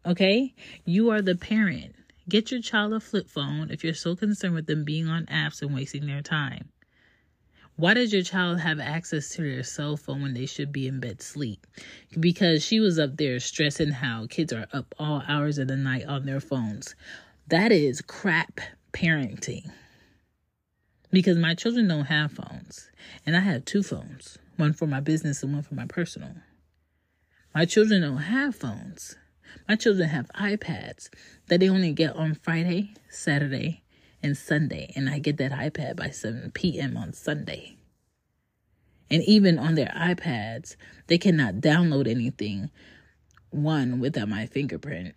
Okay? 0.06 0.54
You 0.86 1.10
are 1.12 1.22
the 1.22 1.36
parent. 1.36 1.96
Get 2.30 2.52
your 2.52 2.62
child 2.62 2.94
a 2.94 3.00
flip 3.00 3.30
phone 3.30 3.70
if 3.70 3.84
you're 3.84 3.94
so 3.94 4.16
concerned 4.16 4.56
with 4.56 4.66
them 4.68 4.86
being 4.86 5.08
on 5.08 5.26
apps 5.26 5.62
and 5.62 5.74
wasting 5.74 6.08
their 6.08 6.22
time. 6.22 6.70
Why 7.76 7.96
does 7.96 8.14
your 8.14 8.22
child 8.22 8.60
have 8.60 8.80
access 8.80 9.30
to 9.30 9.42
their 9.42 9.64
cell 9.64 9.98
phone 9.98 10.22
when 10.22 10.36
they 10.36 10.46
should 10.46 10.72
be 10.72 10.88
in 10.88 11.00
bed 11.00 11.22
sleep? 11.22 11.66
Because 12.20 12.64
she 12.64 12.80
was 12.80 13.00
up 13.00 13.18
there 13.18 13.40
stressing 13.40 13.90
how 13.90 14.28
kids 14.28 14.54
are 14.54 14.68
up 14.72 14.94
all 15.00 15.24
hours 15.28 15.58
of 15.58 15.68
the 15.68 15.76
night 15.76 16.06
on 16.06 16.26
their 16.26 16.40
phones. 16.40 16.96
That 17.48 17.72
is 17.72 18.02
crap 18.02 18.62
parenting. 18.94 19.72
Because 21.14 21.38
my 21.38 21.54
children 21.54 21.88
don't 21.88 22.06
have 22.06 22.32
phones, 22.32 22.90
and 23.24 23.38
I 23.38 23.42
have 23.42 23.66
two 23.66 23.84
phones 23.84 24.40
one 24.58 24.74
for 24.74 24.88
my 24.88 25.00
business 25.00 25.44
and 25.44 25.54
one 25.54 25.62
for 25.62 25.76
my 25.76 25.86
personal. 25.86 26.34
My 27.54 27.66
children 27.66 28.02
don't 28.02 28.18
have 28.18 28.56
phones. 28.56 29.16
My 29.70 29.76
children 29.76 30.10
have 30.10 30.28
iPads 30.36 31.10
that 31.48 31.60
they 31.60 31.70
only 31.70 31.92
get 31.92 32.16
on 32.16 32.34
Friday, 32.34 32.96
Saturday, 33.10 33.84
and 34.24 34.36
Sunday, 34.36 34.92
and 34.96 35.08
I 35.08 35.20
get 35.20 35.38
that 35.38 35.52
iPad 35.52 35.96
by 35.96 36.10
7 36.10 36.50
p.m. 36.52 36.98
on 36.98 37.14
Sunday. 37.14 37.78
And 39.12 39.22
even 39.24 39.60
on 39.60 39.76
their 39.76 39.94
iPads, 39.96 40.76
they 41.06 41.20
cannot 41.20 41.56
download 41.56 42.08
anything. 42.08 42.72
One, 43.52 44.00
without 44.00 44.30
my 44.30 44.48
fingerprint. 44.48 45.14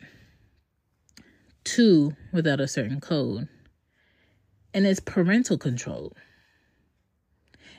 Two, 1.65 2.15
without 2.33 2.61
a 2.61 2.69
certain 2.69 3.01
code. 3.01 3.49
And 4.77 4.87
it's 4.87 5.01
parental 5.01 5.57
control. 5.57 6.13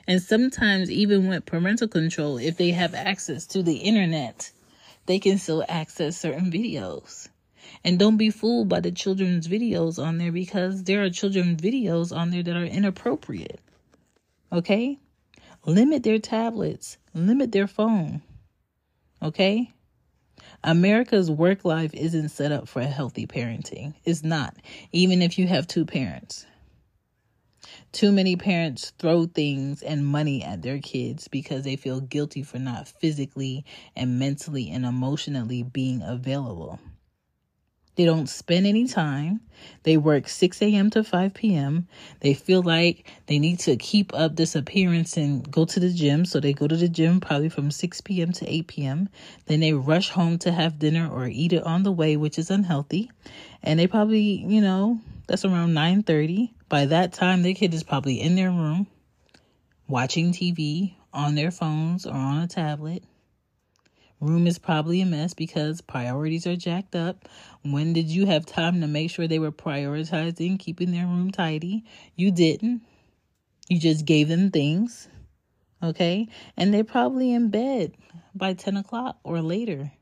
And 0.08 0.20
sometimes, 0.20 0.90
even 0.90 1.28
with 1.28 1.46
parental 1.46 1.86
control, 1.86 2.38
if 2.38 2.56
they 2.56 2.72
have 2.72 2.92
access 2.92 3.46
to 3.46 3.62
the 3.62 3.76
internet, 3.76 4.50
they 5.06 5.20
can 5.20 5.38
still 5.38 5.64
access 5.68 6.18
certain 6.18 6.50
videos. 6.50 7.28
And 7.84 8.00
don't 8.00 8.16
be 8.16 8.30
fooled 8.30 8.68
by 8.68 8.80
the 8.80 8.90
children's 8.90 9.46
videos 9.46 10.04
on 10.04 10.18
there 10.18 10.32
because 10.32 10.82
there 10.82 11.04
are 11.04 11.08
children's 11.08 11.62
videos 11.62 12.12
on 12.12 12.32
there 12.32 12.42
that 12.42 12.56
are 12.56 12.64
inappropriate. 12.64 13.60
Okay? 14.50 14.98
Limit 15.66 16.02
their 16.02 16.18
tablets, 16.18 16.96
limit 17.14 17.52
their 17.52 17.68
phone. 17.68 18.22
Okay? 19.22 19.72
America's 20.64 21.30
work 21.30 21.64
life 21.64 21.94
isn't 21.94 22.30
set 22.30 22.50
up 22.50 22.66
for 22.66 22.82
healthy 22.82 23.28
parenting. 23.28 23.94
It's 24.04 24.24
not, 24.24 24.56
even 24.90 25.22
if 25.22 25.38
you 25.38 25.46
have 25.46 25.68
two 25.68 25.84
parents. 25.84 26.44
Too 27.92 28.12
many 28.12 28.36
parents 28.36 28.92
throw 28.98 29.26
things 29.26 29.82
and 29.82 30.06
money 30.06 30.42
at 30.42 30.62
their 30.62 30.78
kids 30.78 31.28
because 31.28 31.64
they 31.64 31.76
feel 31.76 32.00
guilty 32.00 32.42
for 32.42 32.58
not 32.58 32.88
physically 32.88 33.64
and 33.96 34.18
mentally 34.18 34.70
and 34.70 34.84
emotionally 34.84 35.62
being 35.62 36.02
available. 36.02 36.78
They 37.98 38.04
don't 38.04 38.28
spend 38.28 38.64
any 38.64 38.86
time. 38.86 39.40
They 39.82 39.96
work 39.96 40.28
6 40.28 40.62
a.m. 40.62 40.88
to 40.90 41.02
5 41.02 41.34
p.m. 41.34 41.88
They 42.20 42.32
feel 42.32 42.62
like 42.62 43.10
they 43.26 43.40
need 43.40 43.58
to 43.60 43.76
keep 43.76 44.14
up 44.14 44.36
this 44.36 44.54
appearance 44.54 45.16
and 45.16 45.50
go 45.50 45.64
to 45.64 45.80
the 45.80 45.92
gym. 45.92 46.24
So 46.24 46.38
they 46.38 46.52
go 46.52 46.68
to 46.68 46.76
the 46.76 46.88
gym 46.88 47.18
probably 47.18 47.48
from 47.48 47.72
6 47.72 48.00
p.m. 48.02 48.30
to 48.34 48.48
8 48.48 48.68
p.m. 48.68 49.08
Then 49.46 49.58
they 49.58 49.72
rush 49.72 50.10
home 50.10 50.38
to 50.38 50.52
have 50.52 50.78
dinner 50.78 51.10
or 51.10 51.26
eat 51.26 51.52
it 51.52 51.64
on 51.64 51.82
the 51.82 51.90
way, 51.90 52.16
which 52.16 52.38
is 52.38 52.52
unhealthy. 52.52 53.10
And 53.64 53.80
they 53.80 53.88
probably, 53.88 54.44
you 54.46 54.60
know, 54.60 55.00
that's 55.26 55.44
around 55.44 55.74
9:30. 55.74 56.50
By 56.68 56.86
that 56.86 57.12
time, 57.12 57.42
their 57.42 57.54
kid 57.54 57.72
is 57.74 57.82
probably 57.82 58.20
in 58.20 58.34
their 58.36 58.50
room 58.50 58.86
watching 59.86 60.32
TV 60.32 60.94
on 61.12 61.34
their 61.34 61.50
phones 61.50 62.06
or 62.06 62.12
on 62.12 62.42
a 62.42 62.46
tablet 62.46 63.02
Room 64.20 64.48
is 64.48 64.58
probably 64.58 65.00
a 65.00 65.06
mess 65.06 65.32
because 65.32 65.80
priorities 65.80 66.44
are 66.44 66.56
jacked 66.56 66.96
up. 66.96 67.28
When 67.62 67.92
did 67.92 68.08
you 68.08 68.26
have 68.26 68.44
time 68.44 68.80
to 68.80 68.88
make 68.88 69.10
sure 69.10 69.28
they 69.28 69.38
were 69.38 69.52
prioritizing 69.52 70.58
keeping 70.58 70.90
their 70.90 71.06
room 71.06 71.30
tidy? 71.30 71.84
You 72.16 72.32
didn't. 72.32 72.82
You 73.68 73.78
just 73.78 74.04
gave 74.04 74.26
them 74.26 74.50
things. 74.50 75.08
Okay? 75.80 76.26
And 76.56 76.74
they're 76.74 76.82
probably 76.82 77.32
in 77.32 77.50
bed 77.50 77.94
by 78.34 78.54
10 78.54 78.76
o'clock 78.76 79.18
or 79.22 79.40
later, 79.40 79.92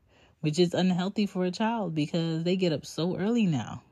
which 0.41 0.57
is 0.57 0.73
unhealthy 0.73 1.27
for 1.27 1.45
a 1.45 1.51
child 1.51 1.93
because 1.93 2.43
they 2.43 2.55
get 2.55 2.73
up 2.73 2.87
so 2.87 3.17
early 3.17 3.45
now. 3.45 3.83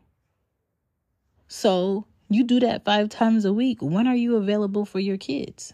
So 1.48 2.08
you 2.30 2.44
do 2.44 2.60
that 2.62 2.86
five 2.86 3.10
times 3.10 3.46
a 3.46 3.54
week. 3.54 3.82
When 3.82 4.08
are 4.08 4.16
you 4.16 4.36
available 4.36 4.86
for 4.86 5.00
your 5.00 5.18
kids? 5.18 5.74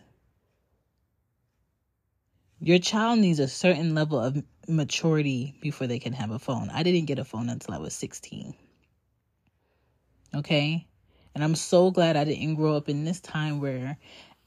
Your 2.59 2.79
child 2.79 3.19
needs 3.19 3.39
a 3.39 3.47
certain 3.47 3.95
level 3.95 4.19
of 4.19 4.43
maturity 4.67 5.55
before 5.61 5.87
they 5.87 5.99
can 5.99 6.13
have 6.13 6.31
a 6.31 6.39
phone. 6.39 6.69
I 6.69 6.83
didn't 6.83 7.05
get 7.05 7.19
a 7.19 7.25
phone 7.25 7.49
until 7.49 7.73
I 7.73 7.79
was 7.79 7.93
16. 7.95 8.53
Okay? 10.35 10.85
And 11.33 11.43
I'm 11.43 11.55
so 11.55 11.91
glad 11.91 12.17
I 12.17 12.25
didn't 12.25 12.55
grow 12.55 12.75
up 12.75 12.89
in 12.89 13.03
this 13.03 13.21
time 13.21 13.61
where 13.61 13.97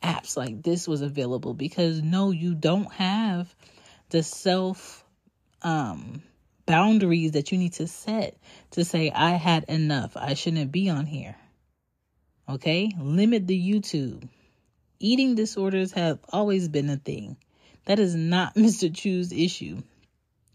apps 0.03 0.37
like 0.37 0.63
this 0.63 0.87
was 0.87 1.01
available 1.01 1.55
because 1.55 2.03
no, 2.03 2.31
you 2.31 2.55
don't 2.55 2.93
have 2.93 3.55
the 4.11 4.23
self 4.23 5.05
um 5.63 6.23
boundaries 6.67 7.33
that 7.33 7.51
you 7.51 7.59
need 7.59 7.73
to 7.73 7.87
set 7.87 8.37
to 8.71 8.85
say 8.85 9.11
I 9.11 9.31
had 9.31 9.65
enough. 9.65 10.17
I 10.17 10.35
shouldn't 10.35 10.71
be 10.73 10.91
on 10.91 11.07
here. 11.07 11.37
Okay? 12.49 12.91
Limit 12.99 13.47
the 13.47 13.73
YouTube. 13.73 14.29
Eating 15.01 15.35
disorders 15.35 15.93
have 15.93 16.19
always 16.31 16.69
been 16.69 16.91
a 16.91 16.97
thing. 16.97 17.37
That 17.87 17.99
is 17.99 18.15
not 18.15 18.55
Mr. 18.57 18.95
Chew's 18.95 19.33
issue. 19.33 19.83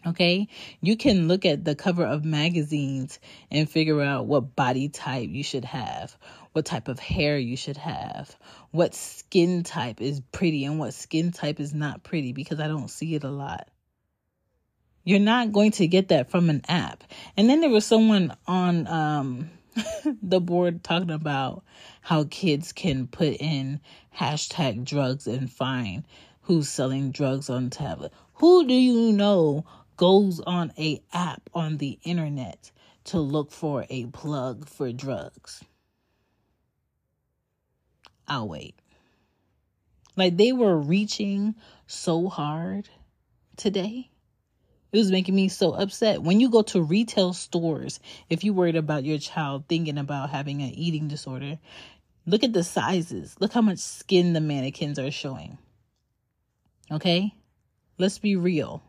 Okay, 0.06 0.48
you 0.80 0.96
can 0.96 1.28
look 1.28 1.46
at 1.46 1.66
the 1.66 1.76
cover 1.76 2.06
of 2.06 2.24
magazines 2.24 3.20
and 3.52 3.70
figure 3.70 4.02
out 4.02 4.28
what 4.28 4.56
body 4.56 4.88
type 4.88 5.30
you 5.30 5.44
should 5.44 5.66
have, 5.66 6.16
what 6.54 6.66
type 6.66 6.88
of 6.88 7.00
hair 7.00 7.38
you 7.38 7.58
should 7.58 7.76
have, 7.76 8.34
what 8.72 8.96
skin 8.96 9.64
type 9.64 10.00
is 10.00 10.22
pretty 10.32 10.64
and 10.64 10.80
what 10.80 10.94
skin 10.94 11.34
type 11.34 11.60
is 11.60 11.74
not 11.74 12.02
pretty 12.02 12.32
because 12.32 12.62
I 12.62 12.70
don't 12.70 12.90
see 12.90 13.14
it 13.14 13.26
a 13.26 13.30
lot. 13.30 13.68
You're 15.04 15.20
not 15.20 15.52
going 15.52 15.72
to 15.72 15.88
get 15.88 16.10
that 16.10 16.32
from 16.32 16.50
an 16.50 16.62
app. 16.70 17.04
And 17.36 17.50
then 17.50 17.60
there 17.60 17.70
was 17.70 17.86
someone 17.86 18.36
on 18.48 18.88
um, 18.88 19.50
the 20.22 20.40
board 20.40 20.84
talking 20.84 21.12
about 21.12 21.64
how 22.02 22.26
kids 22.26 22.72
can 22.72 23.08
put 23.08 23.36
in 23.40 23.80
hashtag 24.18 24.84
drugs 24.84 25.28
and 25.28 25.52
find 25.52 26.04
who's 26.42 26.70
selling 26.70 27.12
drugs 27.12 27.50
on 27.50 27.70
tablet. 27.70 28.12
Who 28.36 28.68
do 28.68 28.74
you 28.74 29.12
know 29.12 29.66
goes 29.98 30.40
on 30.40 30.72
a 30.78 31.02
app 31.14 31.50
on 31.54 31.78
the 31.78 32.00
internet 32.04 32.72
to 33.06 33.20
look 33.20 33.52
for 33.52 33.86
a 33.90 34.06
plug 34.08 34.68
for 34.68 34.92
drugs? 34.92 35.64
I'll 38.28 38.48
wait. 38.48 38.76
Like 40.16 40.38
they 40.38 40.52
were 40.52 40.78
reaching 40.78 41.56
so 41.88 42.28
hard 42.28 42.90
today 43.58 44.10
It 44.92 44.98
was 44.98 45.12
making 45.12 45.36
me 45.36 45.50
so 45.50 45.74
upset. 45.74 46.24
When 46.24 46.40
you 46.40 46.50
go 46.50 46.64
to 46.64 46.82
retail 46.82 47.34
stores, 47.34 48.00
if 48.30 48.44
you're 48.44 48.56
worried 48.56 48.76
about 48.76 49.04
your 49.04 49.20
child 49.20 49.66
thinking 49.68 49.98
about 49.98 50.32
having 50.32 50.62
an 50.62 50.70
eating 50.70 51.08
disorder, 51.08 51.60
look 52.26 52.44
at 52.44 52.54
the 52.54 52.64
sizes. 52.64 53.36
Look 53.40 53.54
how 53.54 53.62
much 53.62 53.80
skin 53.80 54.34
the 54.34 54.42
mannequins 54.42 54.98
are 54.98 55.12
showing. 55.12 55.60
Okay? 56.92 57.36
Let's 58.00 58.18
be 58.18 58.36
real. 58.36 58.82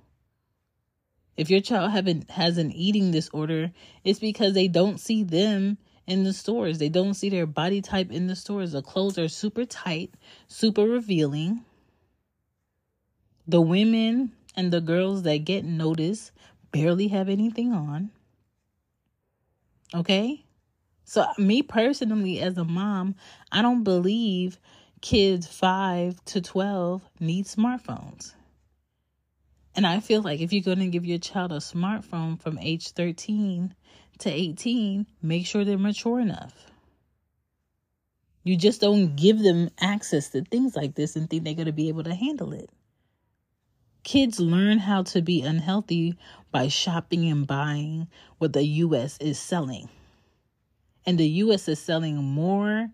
If 1.37 1.51
your 1.51 1.61
child 1.61 1.91
haven't 1.91 2.31
has 2.31 2.59
an 2.59 2.73
eating 2.73 3.11
disorder, 3.11 3.73
it's 4.05 4.19
because 4.19 4.55
they 4.55 4.69
don't 4.69 4.99
see 4.99 5.23
them 5.23 5.79
in 6.07 6.25
the 6.25 6.33
stores. 6.33 6.79
They 6.79 6.89
don't 6.89 7.15
see 7.15 7.29
their 7.29 7.47
body 7.47 7.81
type 7.81 8.11
in 8.11 8.27
the 8.27 8.37
stores. 8.37 8.73
The 8.73 8.83
clothes 8.83 9.19
are 9.19 9.29
super 9.29 9.65
tight, 9.65 10.13
super 10.49 10.83
revealing. 10.83 11.65
The 13.47 13.61
women 13.61 14.33
and 14.57 14.73
the 14.73 14.81
girls 14.81 15.23
that 15.23 15.45
get 15.45 15.65
noticed 15.65 16.33
barely 16.73 17.09
have 17.09 17.29
anything 17.29 17.73
on. 17.73 18.11
Okay? 19.95 20.45
So, 21.05 21.27
me 21.39 21.63
personally, 21.63 22.41
as 22.41 22.57
a 22.57 22.65
mom, 22.65 23.17
I 23.51 23.63
don't 23.63 23.83
believe 23.83 24.59
kids 25.01 25.47
5 25.47 26.25
to 26.27 26.41
12 26.41 27.03
need 27.19 27.47
smartphones. 27.47 28.35
And 29.75 29.87
I 29.87 30.01
feel 30.01 30.23
like 30.23 30.41
if 30.41 30.53
you're 30.53 30.63
going 30.63 30.81
to 30.81 30.87
give 30.89 31.07
your 31.07 31.19
child 31.19 31.53
a 31.53 31.57
smartphone 31.57 32.41
from 32.41 32.59
age 32.59 32.91
13 32.91 33.75
to 34.19 34.31
18, 34.31 35.07
make 35.23 35.47
sure 35.47 35.65
they're 35.65 35.79
mature 35.79 36.21
enough. 36.21 36.67
You 38.43 38.57
just 38.57 38.81
don't 38.81 39.17
give 39.17 39.39
them 39.41 39.71
access 39.81 40.31
to 40.31 40.43
things 40.43 40.75
like 40.75 40.95
this 40.95 41.15
and 41.17 41.29
think 41.29 41.45
they're 41.45 41.55
going 41.55 41.67
to 41.67 41.73
be 41.73 41.89
able 41.89 42.05
to 42.05 42.15
handle 42.15 42.53
it. 42.53 42.71
Kids 44.03 44.41
learn 44.41 44.79
how 44.79 45.03
to 45.05 45.21
be 45.21 45.43
unhealthy 45.43 46.17
by 46.51 46.69
shopping 46.69 47.29
and 47.29 47.47
buying 47.47 48.09
what 48.39 48.53
the 48.53 48.65
US 48.65 49.19
is 49.19 49.39
selling. 49.39 49.89
And 51.07 51.19
the 51.19 51.29
US 51.29 51.69
is 51.69 51.79
selling 51.79 52.17
more 52.17 52.91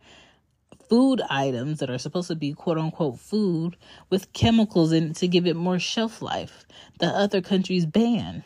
food 0.88 1.20
items 1.28 1.80
that 1.80 1.90
are 1.90 1.98
supposed 1.98 2.28
to 2.28 2.36
be 2.36 2.52
quote 2.52 2.78
unquote 2.78 3.18
food 3.18 3.76
with 4.10 4.32
chemicals 4.32 4.92
in 4.92 5.10
it 5.10 5.16
to 5.16 5.28
give 5.28 5.46
it 5.46 5.56
more 5.56 5.78
shelf 5.78 6.22
life 6.22 6.64
that 6.98 7.14
other 7.14 7.40
countries 7.40 7.86
ban. 7.86 8.44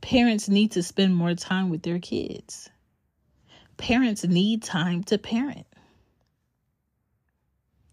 Parents 0.00 0.48
need 0.48 0.72
to 0.72 0.82
spend 0.82 1.14
more 1.14 1.34
time 1.34 1.68
with 1.70 1.82
their 1.82 1.98
kids. 1.98 2.70
Parents 3.76 4.24
need 4.24 4.62
time 4.62 5.02
to 5.04 5.18
parent. 5.18 5.66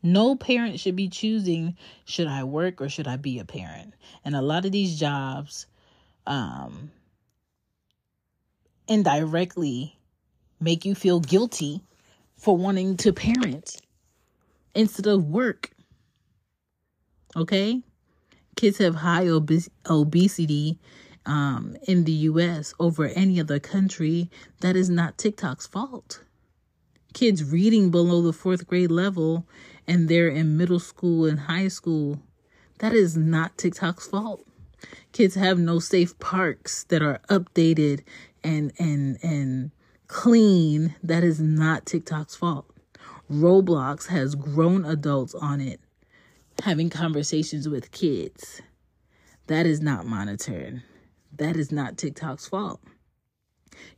No 0.03 0.35
parent 0.35 0.79
should 0.79 0.95
be 0.95 1.09
choosing 1.09 1.75
should 2.05 2.27
I 2.27 2.43
work 2.43 2.81
or 2.81 2.89
should 2.89 3.07
I 3.07 3.17
be 3.17 3.39
a 3.39 3.45
parent. 3.45 3.93
And 4.23 4.35
a 4.35 4.41
lot 4.41 4.65
of 4.65 4.71
these 4.71 4.99
jobs 4.99 5.65
um 6.25 6.91
indirectly 8.87 9.97
make 10.59 10.85
you 10.85 10.95
feel 10.95 11.19
guilty 11.19 11.81
for 12.35 12.55
wanting 12.55 12.97
to 12.97 13.13
parent 13.13 13.81
instead 14.73 15.07
of 15.07 15.25
work. 15.25 15.71
Okay? 17.35 17.81
Kids 18.55 18.77
have 18.77 18.95
high 18.95 19.27
obes- 19.27 19.69
obesity 19.87 20.79
um, 21.25 21.75
in 21.87 22.05
the 22.05 22.11
US 22.11 22.73
over 22.79 23.07
any 23.07 23.39
other 23.39 23.59
country. 23.59 24.29
That 24.61 24.75
is 24.75 24.89
not 24.89 25.17
TikTok's 25.17 25.67
fault. 25.67 26.23
Kids 27.13 27.43
reading 27.43 27.89
below 27.89 28.21
the 28.21 28.33
fourth 28.33 28.67
grade 28.67 28.91
level 28.91 29.47
and 29.87 30.09
they're 30.09 30.27
in 30.27 30.57
middle 30.57 30.79
school 30.79 31.25
and 31.25 31.41
high 31.41 31.67
school, 31.67 32.19
that 32.79 32.93
is 32.93 33.15
not 33.17 33.57
TikTok's 33.57 34.07
fault. 34.07 34.45
Kids 35.11 35.35
have 35.35 35.57
no 35.57 35.79
safe 35.79 36.17
parks 36.19 36.83
that 36.85 37.01
are 37.01 37.19
updated 37.29 38.03
and 38.43 38.71
and 38.77 39.17
and 39.23 39.71
clean. 40.07 40.95
That 41.01 41.23
is 41.23 41.39
not 41.39 41.85
TikTok's 41.85 42.35
fault. 42.35 42.69
Roblox 43.31 44.07
has 44.07 44.35
grown 44.35 44.85
adults 44.85 45.33
on 45.35 45.59
it 45.59 45.81
having 46.63 46.89
conversations 46.89 47.69
with 47.69 47.91
kids. 47.91 48.61
That 49.47 49.65
is 49.65 49.81
not 49.81 50.05
monitored. 50.05 50.83
That 51.35 51.55
is 51.55 51.71
not 51.71 51.97
TikTok's 51.97 52.47
fault. 52.47 52.81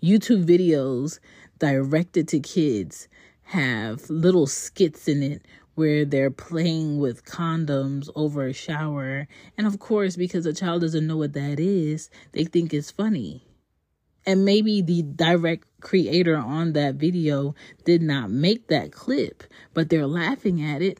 YouTube 0.03 0.45
videos 0.45 1.19
directed 1.57 2.27
to 2.29 2.39
kids 2.39 3.07
have 3.43 4.09
little 4.09 4.45
skits 4.45 5.07
in 5.07 5.23
it 5.23 5.45
where 5.79 6.03
they're 6.03 6.29
playing 6.29 6.99
with 6.99 7.23
condoms 7.23 8.09
over 8.13 8.45
a 8.45 8.53
shower. 8.53 9.29
And 9.57 9.65
of 9.65 9.79
course, 9.79 10.17
because 10.17 10.45
a 10.45 10.51
child 10.51 10.81
doesn't 10.81 11.07
know 11.07 11.15
what 11.15 11.31
that 11.33 11.57
is, 11.57 12.09
they 12.33 12.43
think 12.43 12.73
it's 12.73 12.91
funny. 12.91 13.47
And 14.25 14.43
maybe 14.43 14.81
the 14.81 15.03
direct 15.03 15.65
creator 15.79 16.35
on 16.35 16.73
that 16.73 16.95
video 16.95 17.55
did 17.85 18.01
not 18.01 18.29
make 18.29 18.67
that 18.67 18.91
clip, 18.91 19.45
but 19.73 19.89
they're 19.89 20.05
laughing 20.05 20.61
at 20.61 20.81
it. 20.81 20.99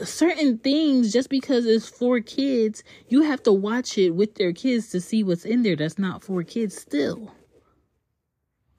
Certain 0.00 0.58
things, 0.58 1.10
just 1.10 1.30
because 1.30 1.64
it's 1.64 1.88
for 1.88 2.20
kids, 2.20 2.84
you 3.08 3.22
have 3.22 3.42
to 3.44 3.52
watch 3.52 3.96
it 3.96 4.10
with 4.10 4.34
their 4.34 4.52
kids 4.52 4.90
to 4.90 5.00
see 5.00 5.24
what's 5.24 5.46
in 5.46 5.62
there 5.62 5.76
that's 5.76 5.98
not 5.98 6.22
for 6.22 6.42
kids 6.42 6.76
still. 6.76 7.32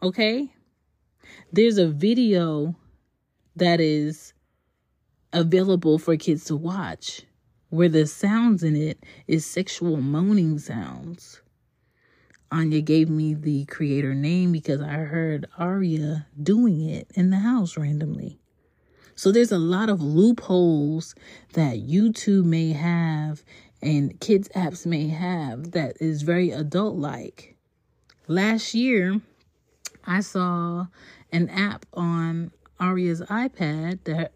Okay? 0.04 0.54
There's 1.52 1.80
a 1.80 1.88
video 1.88 2.76
that 3.56 3.80
is 3.80 4.34
available 5.34 5.98
for 5.98 6.15
kids 6.15 6.46
to 6.46 6.56
watch 6.56 7.24
where 7.70 7.89
the 7.89 8.08
sounds 8.08 8.63
in 8.63 8.76
it 8.76 9.04
is 9.28 9.46
sexual 9.46 9.98
moaning 9.98 10.58
sounds. 10.60 11.41
Anya 12.52 12.82
gave 12.82 13.10
me 13.10 13.34
the 13.34 13.65
creator 13.65 14.13
name 14.13 14.52
because 14.52 14.82
I 14.82 14.94
heard 14.94 15.46
Aria 15.58 16.28
doing 16.41 16.82
it 16.88 17.12
in 17.15 17.32
the 17.32 17.39
house 17.39 17.76
randomly. 17.76 18.39
So 19.15 19.32
there's 19.32 19.52
a 19.52 19.58
lot 19.58 19.89
of 19.89 20.02
loopholes 20.02 21.15
that 21.54 21.78
YouTube 21.78 22.46
may 22.46 22.72
have 22.72 23.44
and 23.82 24.20
kids 24.20 24.48
apps 24.56 24.86
may 24.86 25.08
have 25.08 25.72
that 25.72 25.98
is 26.00 26.22
very 26.22 26.52
adult 26.52 26.96
like. 26.96 27.56
Last 28.28 28.74
year, 28.74 29.22
I 30.06 30.22
saw 30.22 30.88
an 31.32 31.50
app 31.50 31.86
on 31.94 32.52
Aria's 32.79 33.21
iPad 33.21 34.03
that 34.03 34.33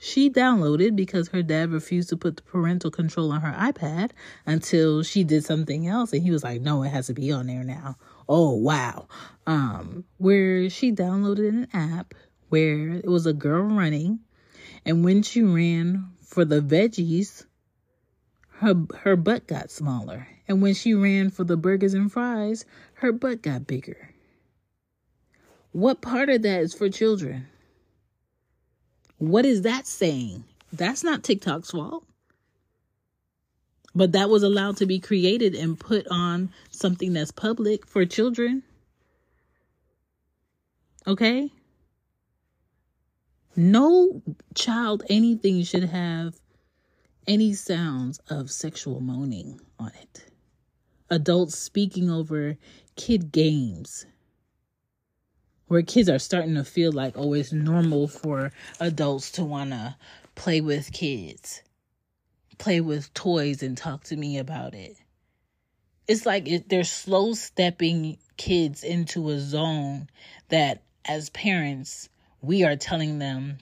she 0.00 0.30
downloaded 0.30 0.94
because 0.94 1.28
her 1.28 1.42
dad 1.42 1.70
refused 1.70 2.08
to 2.10 2.16
put 2.16 2.36
the 2.36 2.42
parental 2.42 2.90
control 2.90 3.32
on 3.32 3.40
her 3.40 3.52
iPad 3.52 4.10
until 4.46 5.02
she 5.02 5.24
did 5.24 5.44
something 5.44 5.86
else 5.86 6.12
and 6.12 6.22
he 6.22 6.30
was 6.30 6.44
like 6.44 6.60
no 6.60 6.82
it 6.82 6.88
has 6.90 7.06
to 7.08 7.14
be 7.14 7.32
on 7.32 7.46
there 7.46 7.64
now. 7.64 7.96
Oh 8.28 8.54
wow. 8.54 9.08
Um 9.46 10.04
where 10.18 10.70
she 10.70 10.92
downloaded 10.92 11.48
an 11.48 11.68
app 11.72 12.14
where 12.48 12.90
it 12.90 13.08
was 13.08 13.26
a 13.26 13.32
girl 13.32 13.64
running 13.64 14.20
and 14.84 15.04
when 15.04 15.22
she 15.22 15.42
ran 15.42 16.10
for 16.22 16.44
the 16.44 16.60
veggies 16.60 17.46
her 18.58 18.74
her 19.00 19.16
butt 19.16 19.46
got 19.46 19.70
smaller 19.70 20.28
and 20.46 20.62
when 20.62 20.74
she 20.74 20.94
ran 20.94 21.30
for 21.30 21.44
the 21.44 21.56
burgers 21.56 21.94
and 21.94 22.12
fries 22.12 22.64
her 22.94 23.12
butt 23.12 23.42
got 23.42 23.66
bigger 23.66 24.14
what 25.78 26.00
part 26.00 26.28
of 26.28 26.42
that 26.42 26.60
is 26.62 26.74
for 26.74 26.88
children? 26.88 27.46
What 29.18 29.46
is 29.46 29.62
that 29.62 29.86
saying? 29.86 30.42
That's 30.72 31.04
not 31.04 31.22
TikTok's 31.22 31.70
fault. 31.70 32.04
But 33.94 34.10
that 34.12 34.28
was 34.28 34.42
allowed 34.42 34.78
to 34.78 34.86
be 34.86 34.98
created 34.98 35.54
and 35.54 35.78
put 35.78 36.08
on 36.10 36.50
something 36.72 37.12
that's 37.12 37.30
public 37.30 37.86
for 37.86 38.04
children. 38.04 38.64
Okay? 41.06 41.48
No 43.54 44.20
child, 44.56 45.04
anything 45.08 45.62
should 45.62 45.84
have 45.84 46.34
any 47.28 47.54
sounds 47.54 48.18
of 48.28 48.50
sexual 48.50 48.98
moaning 49.00 49.60
on 49.78 49.92
it. 50.02 50.24
Adults 51.08 51.56
speaking 51.56 52.10
over 52.10 52.56
kid 52.96 53.30
games 53.30 54.06
where 55.68 55.82
kids 55.82 56.08
are 56.08 56.18
starting 56.18 56.54
to 56.54 56.64
feel 56.64 56.92
like 56.92 57.14
oh 57.16 57.32
it's 57.34 57.52
normal 57.52 58.08
for 58.08 58.52
adults 58.80 59.30
to 59.30 59.44
want 59.44 59.70
to 59.70 59.96
play 60.34 60.60
with 60.60 60.92
kids 60.92 61.62
play 62.58 62.80
with 62.80 63.14
toys 63.14 63.62
and 63.62 63.76
talk 63.78 64.04
to 64.04 64.16
me 64.16 64.38
about 64.38 64.74
it. 64.74 64.96
It's 66.06 66.26
like 66.26 66.48
it, 66.48 66.68
they're 66.68 66.84
slow 66.84 67.34
stepping 67.34 68.18
kids 68.36 68.82
into 68.82 69.30
a 69.30 69.38
zone 69.38 70.08
that 70.48 70.82
as 71.04 71.30
parents 71.30 72.08
we 72.40 72.64
are 72.64 72.76
telling 72.76 73.18
them 73.18 73.58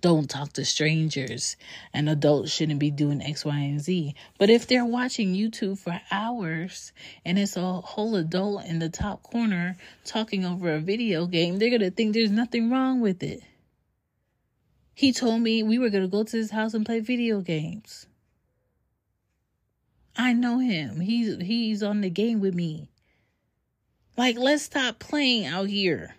don't 0.00 0.30
talk 0.30 0.52
to 0.52 0.64
strangers 0.64 1.56
and 1.92 2.08
adults 2.08 2.52
shouldn't 2.52 2.78
be 2.78 2.90
doing 2.90 3.20
X, 3.22 3.44
Y, 3.44 3.58
and 3.58 3.80
Z. 3.80 4.14
But 4.38 4.50
if 4.50 4.66
they're 4.66 4.84
watching 4.84 5.34
YouTube 5.34 5.78
for 5.78 6.00
hours 6.10 6.92
and 7.24 7.38
it's 7.38 7.56
a 7.56 7.80
whole 7.80 8.14
adult 8.16 8.64
in 8.64 8.78
the 8.78 8.88
top 8.88 9.22
corner 9.22 9.76
talking 10.04 10.44
over 10.44 10.74
a 10.74 10.80
video 10.80 11.26
game, 11.26 11.58
they're 11.58 11.70
going 11.70 11.80
to 11.80 11.90
think 11.90 12.14
there's 12.14 12.30
nothing 12.30 12.70
wrong 12.70 13.00
with 13.00 13.22
it. 13.22 13.42
He 14.94 15.12
told 15.12 15.42
me 15.42 15.62
we 15.62 15.78
were 15.78 15.90
going 15.90 16.04
to 16.04 16.08
go 16.08 16.24
to 16.24 16.36
his 16.36 16.50
house 16.50 16.74
and 16.74 16.84
play 16.84 17.00
video 17.00 17.40
games. 17.40 18.06
I 20.16 20.32
know 20.32 20.58
him. 20.58 20.98
He's 20.98 21.40
he's 21.40 21.84
on 21.84 22.00
the 22.00 22.10
game 22.10 22.40
with 22.40 22.52
me. 22.52 22.90
Like, 24.16 24.36
let's 24.36 24.64
stop 24.64 24.98
playing 24.98 25.46
out 25.46 25.68
here. 25.68 26.16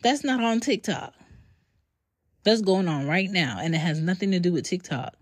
That's 0.00 0.24
not 0.24 0.42
on 0.42 0.60
TikTok. 0.60 1.12
That's 2.46 2.60
going 2.60 2.86
on 2.86 3.08
right 3.08 3.28
now, 3.28 3.58
and 3.60 3.74
it 3.74 3.78
has 3.78 3.98
nothing 4.00 4.30
to 4.30 4.38
do 4.38 4.52
with 4.52 4.66
TikTok. 4.66 5.16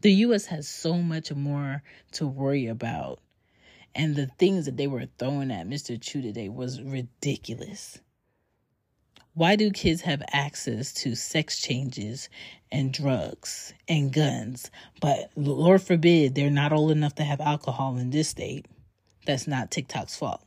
The 0.00 0.12
US 0.12 0.46
has 0.46 0.66
so 0.66 0.94
much 0.94 1.30
more 1.30 1.82
to 2.12 2.26
worry 2.26 2.68
about. 2.68 3.20
And 3.94 4.16
the 4.16 4.28
things 4.38 4.64
that 4.64 4.78
they 4.78 4.86
were 4.86 5.04
throwing 5.18 5.50
at 5.50 5.68
Mr. 5.68 6.00
Chew 6.00 6.22
today 6.22 6.48
was 6.48 6.80
ridiculous. 6.80 8.00
Why 9.34 9.56
do 9.56 9.70
kids 9.72 10.00
have 10.00 10.22
access 10.32 10.94
to 10.94 11.14
sex 11.14 11.60
changes 11.60 12.30
and 12.70 12.94
drugs 12.94 13.74
and 13.86 14.10
guns, 14.10 14.70
but 15.02 15.30
Lord 15.36 15.82
forbid 15.82 16.34
they're 16.34 16.48
not 16.48 16.72
old 16.72 16.92
enough 16.92 17.14
to 17.16 17.24
have 17.24 17.42
alcohol 17.42 17.98
in 17.98 18.08
this 18.08 18.30
state? 18.30 18.64
That's 19.26 19.46
not 19.46 19.70
TikTok's 19.70 20.16
fault. 20.16 20.42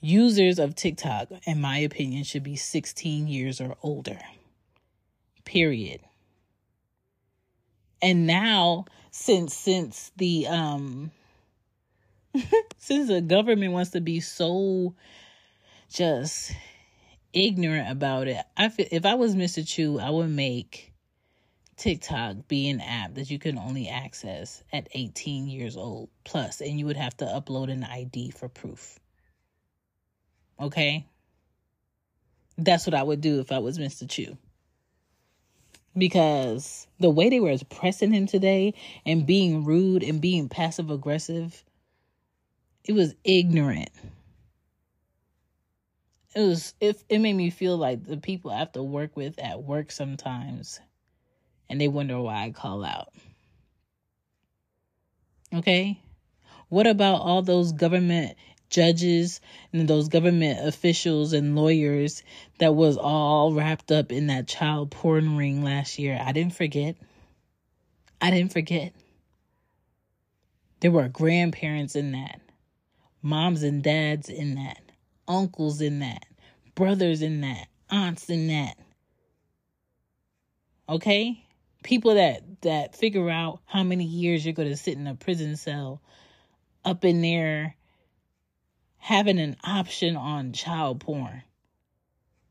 Users 0.00 0.58
of 0.58 0.74
TikTok, 0.74 1.28
in 1.46 1.60
my 1.60 1.78
opinion, 1.78 2.24
should 2.24 2.42
be 2.42 2.56
16 2.56 3.28
years 3.28 3.60
or 3.60 3.76
older. 3.82 4.18
Period. 5.44 6.00
And 8.02 8.26
now, 8.26 8.84
since 9.10 9.54
since 9.54 10.12
the 10.16 10.46
um 10.48 11.10
since 12.78 13.08
the 13.08 13.20
government 13.22 13.72
wants 13.72 13.90
to 13.90 14.00
be 14.00 14.20
so 14.20 14.94
just 15.90 16.52
ignorant 17.32 17.90
about 17.90 18.28
it, 18.28 18.44
I 18.56 18.68
feel, 18.68 18.86
if 18.90 19.06
I 19.06 19.14
was 19.14 19.34
Mr. 19.34 19.66
Chew, 19.66 19.98
I 19.98 20.10
would 20.10 20.30
make 20.30 20.92
TikTok 21.76 22.48
be 22.48 22.68
an 22.68 22.80
app 22.80 23.14
that 23.14 23.30
you 23.30 23.38
can 23.38 23.58
only 23.58 23.88
access 23.88 24.62
at 24.72 24.88
18 24.92 25.48
years 25.48 25.76
old 25.76 26.08
plus, 26.24 26.60
and 26.60 26.78
you 26.78 26.86
would 26.86 26.96
have 26.96 27.16
to 27.18 27.24
upload 27.24 27.70
an 27.70 27.84
ID 27.84 28.30
for 28.30 28.48
proof. 28.48 28.98
Okay? 30.60 31.06
That's 32.58 32.86
what 32.86 32.94
I 32.94 33.02
would 33.02 33.20
do 33.20 33.40
if 33.40 33.52
I 33.52 33.58
was 33.58 33.78
Mr. 33.78 34.08
Chew. 34.08 34.36
Because 35.96 36.86
the 37.00 37.10
way 37.10 37.30
they 37.30 37.40
were 37.40 37.56
pressing 37.70 38.12
him 38.12 38.26
today 38.26 38.74
and 39.04 39.26
being 39.26 39.64
rude 39.64 40.02
and 40.02 40.20
being 40.20 40.48
passive 40.48 40.90
aggressive, 40.90 41.64
it 42.84 42.92
was 42.92 43.14
ignorant. 43.24 43.90
It 46.34 46.40
was 46.40 46.74
it, 46.80 47.02
it 47.08 47.18
made 47.18 47.32
me 47.32 47.48
feel 47.48 47.78
like 47.78 48.04
the 48.04 48.18
people 48.18 48.50
I 48.50 48.58
have 48.58 48.72
to 48.72 48.82
work 48.82 49.16
with 49.16 49.38
at 49.38 49.62
work 49.62 49.90
sometimes 49.90 50.80
and 51.68 51.80
they 51.80 51.88
wonder 51.88 52.20
why 52.20 52.44
I 52.44 52.50
call 52.50 52.84
out. 52.84 53.12
Okay? 55.54 55.98
What 56.68 56.86
about 56.86 57.20
all 57.20 57.42
those 57.42 57.72
government 57.72 58.36
judges 58.68 59.40
and 59.72 59.88
those 59.88 60.08
government 60.08 60.66
officials 60.66 61.32
and 61.32 61.56
lawyers 61.56 62.22
that 62.58 62.74
was 62.74 62.96
all 62.96 63.52
wrapped 63.52 63.92
up 63.92 64.12
in 64.12 64.26
that 64.28 64.48
child 64.48 64.90
porn 64.90 65.36
ring 65.36 65.62
last 65.62 65.98
year? 65.98 66.20
I 66.22 66.32
didn't 66.32 66.54
forget. 66.54 66.96
I 68.20 68.30
didn't 68.30 68.52
forget. 68.52 68.92
There 70.80 70.90
were 70.90 71.08
grandparents 71.08 71.96
in 71.96 72.12
that, 72.12 72.40
moms 73.22 73.62
and 73.62 73.82
dads 73.82 74.28
in 74.28 74.56
that, 74.56 74.80
uncles 75.26 75.80
in 75.80 76.00
that, 76.00 76.26
brothers 76.74 77.22
in 77.22 77.40
that, 77.40 77.68
aunts 77.90 78.28
in 78.28 78.48
that. 78.48 78.76
Okay? 80.88 81.46
people 81.86 82.14
that 82.16 82.42
that 82.62 82.96
figure 82.96 83.30
out 83.30 83.60
how 83.64 83.84
many 83.84 84.04
years 84.04 84.44
you're 84.44 84.52
going 84.52 84.68
to 84.68 84.76
sit 84.76 84.98
in 84.98 85.06
a 85.06 85.14
prison 85.14 85.54
cell 85.54 86.02
up 86.84 87.04
in 87.04 87.22
there 87.22 87.75
having 89.06 89.38
an 89.38 89.54
option 89.62 90.16
on 90.16 90.52
child 90.52 90.98
porn. 90.98 91.40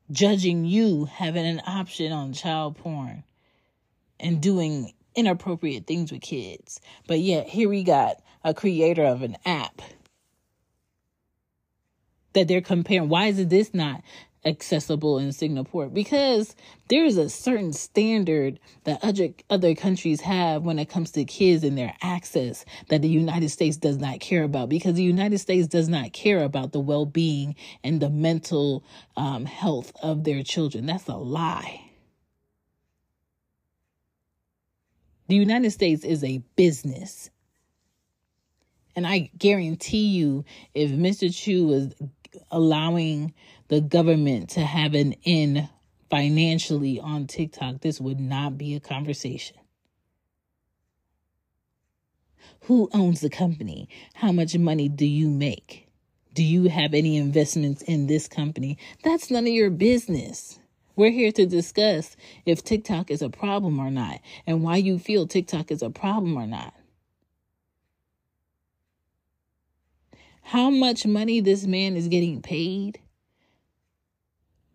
Judging 0.09 0.63
you 0.63 1.03
having 1.03 1.45
an 1.45 1.61
option 1.67 2.13
on 2.13 2.31
child 2.31 2.77
porn 2.77 3.25
and 4.21 4.39
doing 4.39 4.93
inappropriate 5.15 5.85
things 5.85 6.13
with 6.13 6.21
kids. 6.21 6.79
But 7.07 7.19
yet 7.19 7.49
here 7.49 7.67
we 7.67 7.83
got 7.83 8.21
a 8.41 8.53
creator 8.53 9.03
of 9.03 9.21
an 9.21 9.35
app 9.45 9.81
that 12.31 12.47
they're 12.47 12.61
comparing. 12.61 13.09
Why 13.09 13.25
is 13.25 13.47
this 13.47 13.73
not 13.73 14.01
accessible 14.45 15.17
in 15.17 15.31
Singapore 15.31 15.89
because 15.89 16.55
there's 16.87 17.17
a 17.17 17.29
certain 17.29 17.73
standard 17.73 18.59
that 18.83 19.03
other 19.03 19.29
other 19.49 19.73
countries 19.73 20.21
have 20.21 20.63
when 20.63 20.77
it 20.77 20.87
comes 20.87 21.11
to 21.11 21.25
kids 21.25 21.63
and 21.63 21.77
their 21.77 21.95
access 22.01 22.63
that 22.89 23.01
the 23.01 23.09
United 23.09 23.49
States 23.49 23.77
does 23.77 23.97
not 23.97 24.19
care 24.19 24.43
about 24.43 24.69
because 24.69 24.93
the 24.93 25.03
United 25.03 25.39
States 25.39 25.67
does 25.67 25.89
not 25.89 26.13
care 26.13 26.43
about 26.43 26.71
the 26.71 26.79
well-being 26.79 27.55
and 27.83 27.99
the 27.99 28.09
mental 28.09 28.83
um, 29.17 29.45
health 29.45 29.91
of 30.01 30.23
their 30.23 30.43
children. 30.43 30.85
That's 30.85 31.07
a 31.07 31.15
lie. 31.15 31.81
The 35.27 35.35
United 35.35 35.71
States 35.71 36.03
is 36.03 36.23
a 36.23 36.43
business. 36.55 37.31
And 38.95 39.05
I 39.05 39.31
guarantee 39.37 40.07
you, 40.07 40.45
if 40.73 40.91
Mr. 40.91 41.35
Chew 41.35 41.67
was 41.67 41.93
allowing 42.51 43.33
the 43.67 43.81
government 43.81 44.49
to 44.51 44.61
have 44.61 44.93
an 44.93 45.13
in 45.23 45.69
financially 46.09 46.99
on 46.99 47.27
TikTok, 47.27 47.81
this 47.81 47.99
would 47.99 48.19
not 48.19 48.57
be 48.57 48.75
a 48.75 48.79
conversation. 48.79 49.57
Who 52.61 52.89
owns 52.93 53.21
the 53.21 53.29
company? 53.29 53.89
How 54.15 54.31
much 54.31 54.57
money 54.57 54.89
do 54.89 55.05
you 55.05 55.29
make? 55.29 55.87
Do 56.33 56.43
you 56.43 56.69
have 56.69 56.93
any 56.93 57.17
investments 57.17 57.81
in 57.83 58.07
this 58.07 58.27
company? 58.27 58.77
That's 59.03 59.31
none 59.31 59.45
of 59.45 59.53
your 59.53 59.69
business. 59.69 60.59
We're 60.95 61.11
here 61.11 61.31
to 61.33 61.45
discuss 61.45 62.15
if 62.45 62.63
TikTok 62.63 63.11
is 63.11 63.21
a 63.21 63.29
problem 63.29 63.79
or 63.79 63.91
not 63.91 64.19
and 64.47 64.63
why 64.63 64.77
you 64.77 64.97
feel 64.97 65.27
TikTok 65.27 65.71
is 65.71 65.81
a 65.81 65.89
problem 65.89 66.37
or 66.37 66.47
not. 66.47 66.73
How 70.45 70.69
much 70.69 71.07
money 71.07 71.39
this 71.39 71.65
man 71.65 71.97
is 71.97 72.07
getting 72.07 72.39
paid 72.39 72.99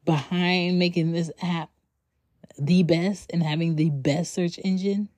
behind 0.05 0.81
making 0.81 1.13
this 1.13 1.31
app 1.41 1.71
the 2.59 2.83
best 2.83 3.31
and 3.33 3.41
having 3.41 3.77
the 3.77 3.89
best 3.91 4.35
search 4.35 4.59
engine, 4.65 5.09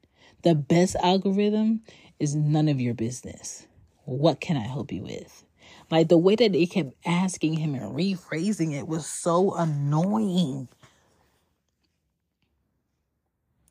the 0.42 0.54
best 0.54 0.94
algorithm 0.96 1.80
is 2.20 2.34
none 2.34 2.68
of 2.68 2.82
your 2.82 2.92
business. 2.92 3.66
What 4.04 4.42
can 4.42 4.58
I 4.58 4.66
help 4.66 4.92
you 4.92 5.04
with? 5.04 5.42
Like 5.90 6.10
the 6.10 6.18
way 6.18 6.36
that 6.36 6.52
they 6.52 6.66
kept 6.66 6.92
asking 7.06 7.54
him 7.54 7.74
and 7.74 7.96
rephrasing 7.96 8.74
it 8.78 8.86
was 8.86 9.06
so 9.06 9.54
annoying. 9.54 10.68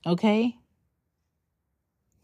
Okay? 0.03 0.57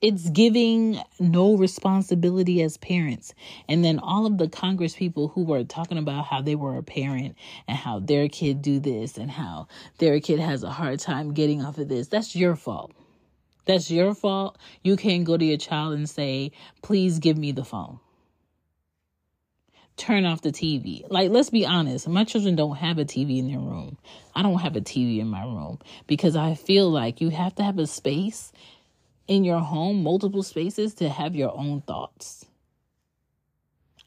It's 0.01 0.29
giving 0.29 0.99
no 1.19 1.57
responsibility 1.57 2.61
as 2.61 2.77
parents. 2.77 3.33
And 3.67 3.83
then 3.83 3.99
all 3.99 4.25
of 4.25 4.37
the 4.37 4.47
Congress 4.47 4.95
people 4.95 5.29
who 5.29 5.43
were 5.43 5.63
talking 5.63 5.97
about 5.97 6.25
how 6.25 6.41
they 6.41 6.55
were 6.55 6.77
a 6.77 6.83
parent 6.83 7.35
and 7.67 7.77
how 7.77 7.99
their 7.99 8.29
kid 8.29 8.61
do 8.61 8.79
this 8.79 9.17
and 9.17 9.31
how 9.31 9.67
their 9.97 10.19
kid 10.19 10.39
has 10.39 10.63
a 10.63 10.69
hard 10.69 10.99
time 10.99 11.33
getting 11.33 11.63
off 11.63 11.79
of 11.79 11.87
this. 11.87 12.07
That's 12.07 12.35
your 12.35 12.55
fault. 12.55 12.91
That's 13.65 13.89
your 13.89 14.13
fault. 14.13 14.57
You 14.83 14.95
can't 14.97 15.25
go 15.25 15.35
to 15.35 15.43
your 15.43 15.57
child 15.57 15.93
and 15.93 16.09
say, 16.09 16.51
please 16.81 17.19
give 17.19 17.37
me 17.37 17.51
the 17.51 17.65
phone. 17.65 17.99
Turn 19.97 20.27
off 20.27 20.41
the 20.41 20.51
TV. 20.51 21.05
Like, 21.09 21.31
let's 21.31 21.49
be 21.49 21.65
honest. 21.65 22.07
My 22.07 22.23
children 22.23 22.55
don't 22.55 22.75
have 22.75 22.99
a 22.99 23.03
TV 23.03 23.39
in 23.39 23.47
their 23.47 23.59
room. 23.59 23.97
I 24.35 24.43
don't 24.43 24.59
have 24.59 24.75
a 24.75 24.81
TV 24.81 25.19
in 25.19 25.27
my 25.27 25.41
room 25.41 25.79
because 26.05 26.35
I 26.35 26.53
feel 26.53 26.91
like 26.91 27.19
you 27.19 27.29
have 27.29 27.55
to 27.55 27.63
have 27.63 27.79
a 27.79 27.87
space 27.87 28.51
in 29.27 29.43
your 29.43 29.59
home, 29.59 30.03
multiple 30.03 30.43
spaces 30.43 30.93
to 30.95 31.09
have 31.09 31.35
your 31.35 31.55
own 31.55 31.81
thoughts. 31.81 32.45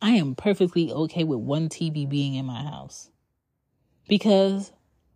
I 0.02 0.12
am 0.12 0.34
perfectly 0.34 0.90
okay 0.92 1.24
with 1.24 1.40
one 1.40 1.68
TV 1.68 2.08
being 2.08 2.34
in 2.34 2.46
my 2.46 2.62
house 2.62 3.10
because 4.08 4.72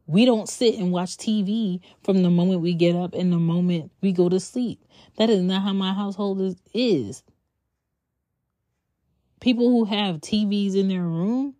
we 0.07 0.27
don't 0.27 0.49
sit 0.49 0.75
and 0.75 0.93
watch 0.93 1.17
TV 1.17 1.81
from 2.03 2.23
the 2.23 2.31
moment 2.31 2.61
we 2.61 2.75
get 2.75 2.95
up 2.95 3.15
and 3.15 3.33
the 3.33 3.39
moment 3.39 3.91
we 4.03 4.13
go 4.13 4.29
to 4.29 4.39
sleep. 4.39 4.85
That 5.17 5.31
is 5.31 5.43
not 5.43 5.63
how 5.63 5.73
my 5.73 5.95
household 5.95 6.41
is. 6.41 6.57
is. 6.75 7.23
People 9.41 9.69
who 9.69 9.85
have 9.85 10.21
TVs 10.21 10.75
in 10.75 10.89
their 10.89 11.03
room, 11.03 11.55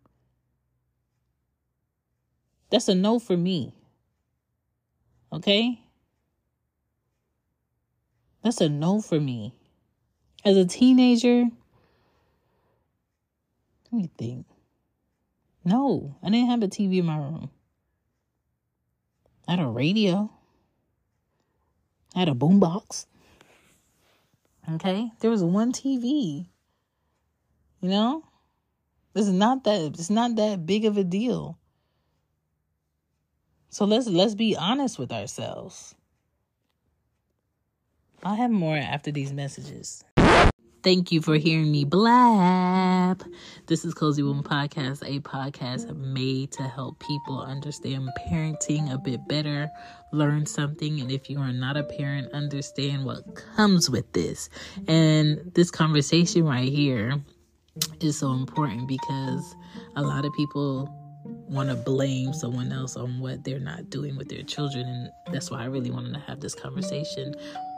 that's 2.71 2.89
a 2.89 2.95
no 2.95 3.19
for 3.19 3.37
me. 3.37 3.75
Okay? 5.33 5.84
That's 8.45 8.61
a 8.61 8.69
no 8.69 9.01
for 9.01 9.19
me. 9.19 9.55
As 10.45 10.59
a 10.59 10.67
teenager, 10.67 11.47
let 13.91 13.93
me 13.93 14.11
think. 14.19 14.45
No, 15.65 16.15
I 16.23 16.29
didn't 16.29 16.51
have 16.51 16.63
a 16.63 16.69
TV 16.69 16.99
in 16.99 17.07
my 17.07 17.17
room. 17.17 17.49
I 19.49 19.53
had 19.53 19.61
a 19.61 19.67
radio. 19.67 20.31
I 22.15 22.19
had 22.19 22.29
a 22.29 22.35
boombox. 22.35 23.07
Okay? 24.73 25.11
There 25.21 25.31
was 25.31 25.43
one 25.43 25.73
TV. 25.73 26.47
You 27.81 27.89
know? 27.89 28.25
It's 29.15 29.29
not 29.29 29.65
that 29.65 29.81
it's 29.81 30.11
not 30.11 30.37
that 30.37 30.67
big 30.67 30.85
of 30.85 30.99
a 30.99 31.05
deal. 31.05 31.57
So 33.71 33.87
let's 33.87 34.07
let's 34.07 34.35
be 34.35 34.55
honest 34.55 34.99
with 34.99 35.13
ourselves. 35.13 35.95
I'll 38.25 38.37
have 38.37 38.51
more 38.51 38.77
after 38.77 39.13
these 39.13 39.35
messages. 39.35 40.03
Thank 40.83 41.13
you 41.13 41.21
for 41.21 41.37
hearing 41.37 41.71
me 41.71 41.85
blab. 41.85 43.23
This 43.67 43.85
is 43.85 43.93
Cozy 43.93 44.23
Womb 44.23 44.43
Podcast, 44.43 45.03
a 45.07 45.21
podcast 45.21 45.95
made 45.95 46.51
to 46.53 46.63
help 46.63 47.01
people 47.01 47.43
understand 47.43 48.09
parenting 48.27 48.91
a 48.91 48.97
bit 48.97 49.29
better, 49.29 49.71
learn 50.11 50.47
something, 50.47 51.01
and 51.01 51.13
if 51.13 51.29
you 51.29 51.39
are 51.39 51.53
not 51.53 51.77
a 51.77 51.85
parent, 51.85 52.33
understand 52.33 53.05
what 53.05 53.35
comes 53.35 53.91
with 53.91 54.11
this. 54.15 54.49
And 54.89 55.53
this 55.55 55.71
conversation 55.71 56.45
right 56.45 56.73
here 56.73 57.23
is 58.01 58.19
so 58.19 58.33
important 58.33 58.89
because 58.89 59.55
a 59.97 60.03
lot 60.03 60.25
of 60.25 60.33
people 60.33 60.89
want 61.25 61.69
to 61.69 61.75
blame 61.75 62.33
someone 62.33 62.73
else 62.73 62.97
on 62.97 63.21
what 63.21 63.45
they're 63.45 63.59
not 63.59 63.91
doing 63.91 64.17
with 64.17 64.29
their 64.29 64.43
children 64.43 64.87
and 64.87 65.35
that's 65.35 65.51
why 65.51 65.63
I 65.63 65.67
really 65.67 65.91
wanted 65.91 66.13
to 66.13 66.21
have 66.21 66.41
this 66.41 66.55
conversation 66.55 67.35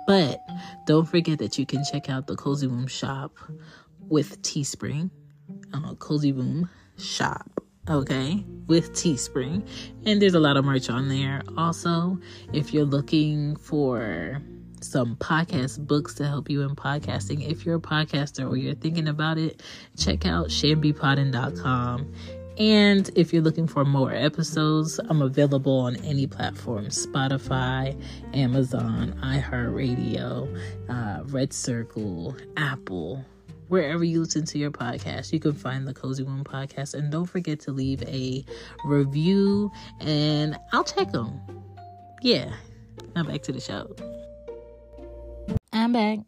but 0.06 0.40
don't 0.86 1.06
forget 1.06 1.38
that 1.38 1.58
you 1.58 1.66
can 1.66 1.84
check 1.84 2.08
out 2.08 2.26
the 2.26 2.36
Cozy 2.36 2.66
Womb 2.66 2.86
shop 2.86 3.32
with 4.00 4.42
Teespring. 4.42 5.10
Uh, 5.72 5.94
Cozy 5.94 6.32
Womb 6.32 6.68
shop, 6.98 7.62
okay, 7.88 8.44
with 8.66 8.92
Teespring. 8.92 9.66
And 10.04 10.20
there's 10.20 10.34
a 10.34 10.40
lot 10.40 10.56
of 10.56 10.64
merch 10.64 10.90
on 10.90 11.08
there. 11.08 11.42
Also, 11.56 12.18
if 12.52 12.72
you're 12.72 12.84
looking 12.84 13.56
for 13.56 14.40
some 14.80 15.16
podcast 15.16 15.86
books 15.86 16.14
to 16.14 16.26
help 16.26 16.50
you 16.50 16.62
in 16.62 16.76
podcasting. 16.76 17.48
If 17.48 17.64
you're 17.64 17.76
a 17.76 17.80
podcaster 17.80 18.48
or 18.48 18.56
you're 18.56 18.74
thinking 18.74 19.08
about 19.08 19.38
it, 19.38 19.62
check 19.96 20.26
out 20.26 20.48
chanbepoddin.com 20.48 22.12
and 22.58 23.10
if 23.14 23.32
you're 23.32 23.42
looking 23.42 23.66
for 23.66 23.84
more 23.84 24.12
episodes, 24.12 24.98
I'm 25.08 25.20
available 25.22 25.78
on 25.78 25.96
any 25.96 26.26
platform 26.26 26.86
Spotify, 26.86 28.00
Amazon, 28.34 29.18
iHeartRadio, 29.22 30.58
uh, 30.88 31.22
Red 31.24 31.52
Circle, 31.52 32.36
Apple. 32.56 33.24
Wherever 33.68 34.04
you 34.04 34.20
listen 34.20 34.44
to 34.46 34.58
your 34.58 34.70
podcast, 34.70 35.32
you 35.32 35.40
can 35.40 35.52
find 35.52 35.88
the 35.88 35.92
Cozy 35.92 36.22
Womb 36.22 36.44
podcast. 36.44 36.94
And 36.94 37.10
don't 37.10 37.26
forget 37.26 37.58
to 37.60 37.72
leave 37.72 38.02
a 38.04 38.44
review, 38.84 39.72
and 40.00 40.56
I'll 40.72 40.84
check 40.84 41.10
them. 41.10 41.40
Yeah. 42.22 42.52
Now 43.14 43.24
back 43.24 43.42
to 43.42 43.52
the 43.52 43.60
show. 43.60 43.94
I'm 45.72 45.92
back. 45.92 46.20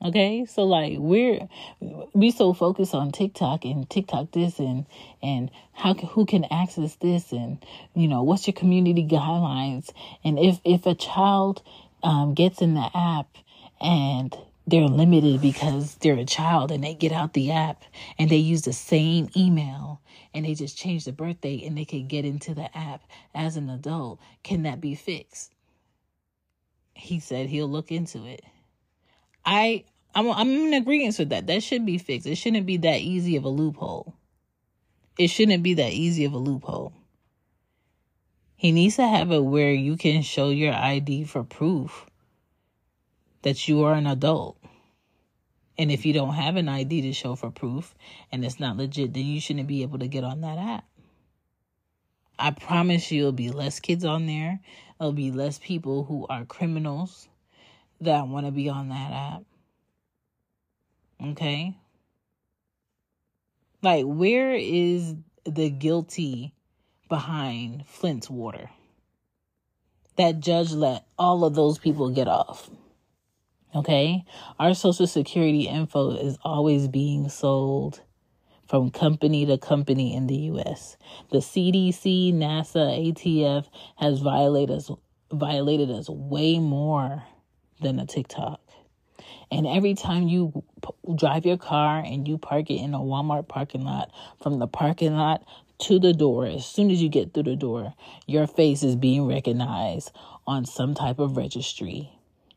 Okay, 0.00 0.46
so 0.46 0.62
like 0.62 0.96
we're 0.98 1.48
we 2.14 2.30
so 2.30 2.52
focused 2.52 2.94
on 2.94 3.10
TikTok 3.10 3.64
and 3.64 3.88
TikTok 3.90 4.30
this 4.30 4.60
and 4.60 4.86
and 5.20 5.50
how 5.72 5.92
who 5.94 6.24
can 6.24 6.44
access 6.52 6.94
this 6.96 7.32
and 7.32 7.58
you 7.94 8.06
know 8.06 8.22
what's 8.22 8.46
your 8.46 8.54
community 8.54 9.04
guidelines? 9.04 9.90
And 10.22 10.38
if 10.38 10.60
if 10.64 10.86
a 10.86 10.94
child 10.94 11.62
um, 12.04 12.34
gets 12.34 12.62
in 12.62 12.74
the 12.74 12.88
app 12.94 13.26
and 13.80 14.36
they're 14.68 14.86
limited 14.86 15.40
because 15.40 15.96
they're 15.96 16.14
a 16.14 16.24
child 16.24 16.70
and 16.70 16.84
they 16.84 16.94
get 16.94 17.10
out 17.10 17.32
the 17.32 17.50
app 17.50 17.82
and 18.20 18.30
they 18.30 18.36
use 18.36 18.62
the 18.62 18.72
same 18.72 19.28
email 19.36 20.00
and 20.32 20.44
they 20.44 20.54
just 20.54 20.78
change 20.78 21.06
the 21.06 21.12
birthday 21.12 21.64
and 21.66 21.76
they 21.76 21.84
can 21.84 22.06
get 22.06 22.24
into 22.24 22.54
the 22.54 22.76
app 22.76 23.02
as 23.34 23.56
an 23.56 23.68
adult 23.68 24.20
can 24.44 24.62
that 24.62 24.80
be 24.80 24.94
fixed? 24.94 25.52
He 26.94 27.18
said 27.18 27.48
he'll 27.48 27.68
look 27.68 27.90
into 27.90 28.24
it 28.24 28.44
I 29.44 29.84
I'm 30.14 30.30
I'm 30.30 30.48
in 30.48 30.74
agreement 30.74 31.18
with 31.18 31.28
that. 31.30 31.46
That 31.46 31.62
should 31.62 31.86
be 31.86 31.98
fixed. 31.98 32.26
It 32.26 32.36
shouldn't 32.36 32.66
be 32.66 32.76
that 32.78 33.00
easy 33.00 33.36
of 33.36 33.44
a 33.44 33.48
loophole. 33.48 34.14
It 35.18 35.28
shouldn't 35.28 35.62
be 35.62 35.74
that 35.74 35.92
easy 35.92 36.24
of 36.24 36.32
a 36.32 36.38
loophole. 36.38 36.92
He 38.56 38.72
needs 38.72 38.96
to 38.96 39.06
have 39.06 39.30
it 39.30 39.44
where 39.44 39.72
you 39.72 39.96
can 39.96 40.22
show 40.22 40.50
your 40.50 40.74
ID 40.74 41.24
for 41.24 41.44
proof 41.44 42.06
that 43.42 43.68
you 43.68 43.84
are 43.84 43.94
an 43.94 44.06
adult. 44.06 44.58
And 45.78 45.92
if 45.92 46.04
you 46.04 46.12
don't 46.12 46.34
have 46.34 46.56
an 46.56 46.68
ID 46.68 47.02
to 47.02 47.12
show 47.12 47.36
for 47.36 47.50
proof 47.50 47.94
and 48.32 48.44
it's 48.44 48.58
not 48.58 48.76
legit, 48.76 49.14
then 49.14 49.24
you 49.24 49.40
shouldn't 49.40 49.68
be 49.68 49.82
able 49.82 50.00
to 50.00 50.08
get 50.08 50.24
on 50.24 50.40
that 50.40 50.58
app. 50.58 50.84
I 52.36 52.50
promise 52.50 53.12
you, 53.12 53.20
it'll 53.20 53.32
be 53.32 53.50
less 53.50 53.78
kids 53.78 54.04
on 54.04 54.26
there. 54.26 54.60
There'll 54.98 55.12
be 55.12 55.30
less 55.30 55.58
people 55.60 56.04
who 56.04 56.26
are 56.28 56.44
criminals 56.44 57.27
that 58.00 58.28
want 58.28 58.46
to 58.46 58.52
be 58.52 58.68
on 58.68 58.88
that 58.88 59.12
app. 59.12 59.42
Okay? 61.24 61.76
Like, 63.82 64.04
where 64.04 64.54
is 64.54 65.14
the 65.44 65.70
guilty 65.70 66.54
behind 67.08 67.86
Flint's 67.86 68.30
water? 68.30 68.70
That 70.16 70.40
judge 70.40 70.72
let 70.72 71.06
all 71.18 71.44
of 71.44 71.54
those 71.54 71.78
people 71.78 72.10
get 72.10 72.28
off. 72.28 72.68
Okay? 73.74 74.24
Our 74.58 74.74
social 74.74 75.06
security 75.06 75.68
info 75.68 76.10
is 76.12 76.38
always 76.42 76.88
being 76.88 77.28
sold 77.28 78.00
from 78.68 78.90
company 78.90 79.46
to 79.46 79.58
company 79.58 80.14
in 80.14 80.26
the 80.26 80.36
US. 80.52 80.96
The 81.30 81.38
CDC, 81.38 82.34
NASA, 82.34 83.12
ATF 83.12 83.66
has 83.96 84.20
violated 84.20 84.76
us 84.76 84.90
violated 85.30 85.90
us 85.90 86.08
way 86.08 86.58
more 86.58 87.22
than 87.80 87.98
a 87.98 88.06
TikTok. 88.06 88.60
And 89.50 89.66
every 89.66 89.94
time 89.94 90.28
you 90.28 90.62
p- 90.82 91.14
drive 91.14 91.46
your 91.46 91.56
car 91.56 92.02
and 92.04 92.28
you 92.28 92.38
park 92.38 92.70
it 92.70 92.76
in 92.76 92.94
a 92.94 92.98
Walmart 92.98 93.48
parking 93.48 93.82
lot, 93.82 94.10
from 94.42 94.58
the 94.58 94.66
parking 94.66 95.16
lot 95.16 95.42
to 95.80 95.98
the 95.98 96.12
door, 96.12 96.46
as 96.46 96.66
soon 96.66 96.90
as 96.90 97.02
you 97.02 97.08
get 97.08 97.32
through 97.32 97.44
the 97.44 97.56
door, 97.56 97.94
your 98.26 98.46
face 98.46 98.82
is 98.82 98.96
being 98.96 99.26
recognized 99.26 100.12
on 100.46 100.66
some 100.66 100.94
type 100.94 101.18
of 101.18 101.36
registry 101.36 102.10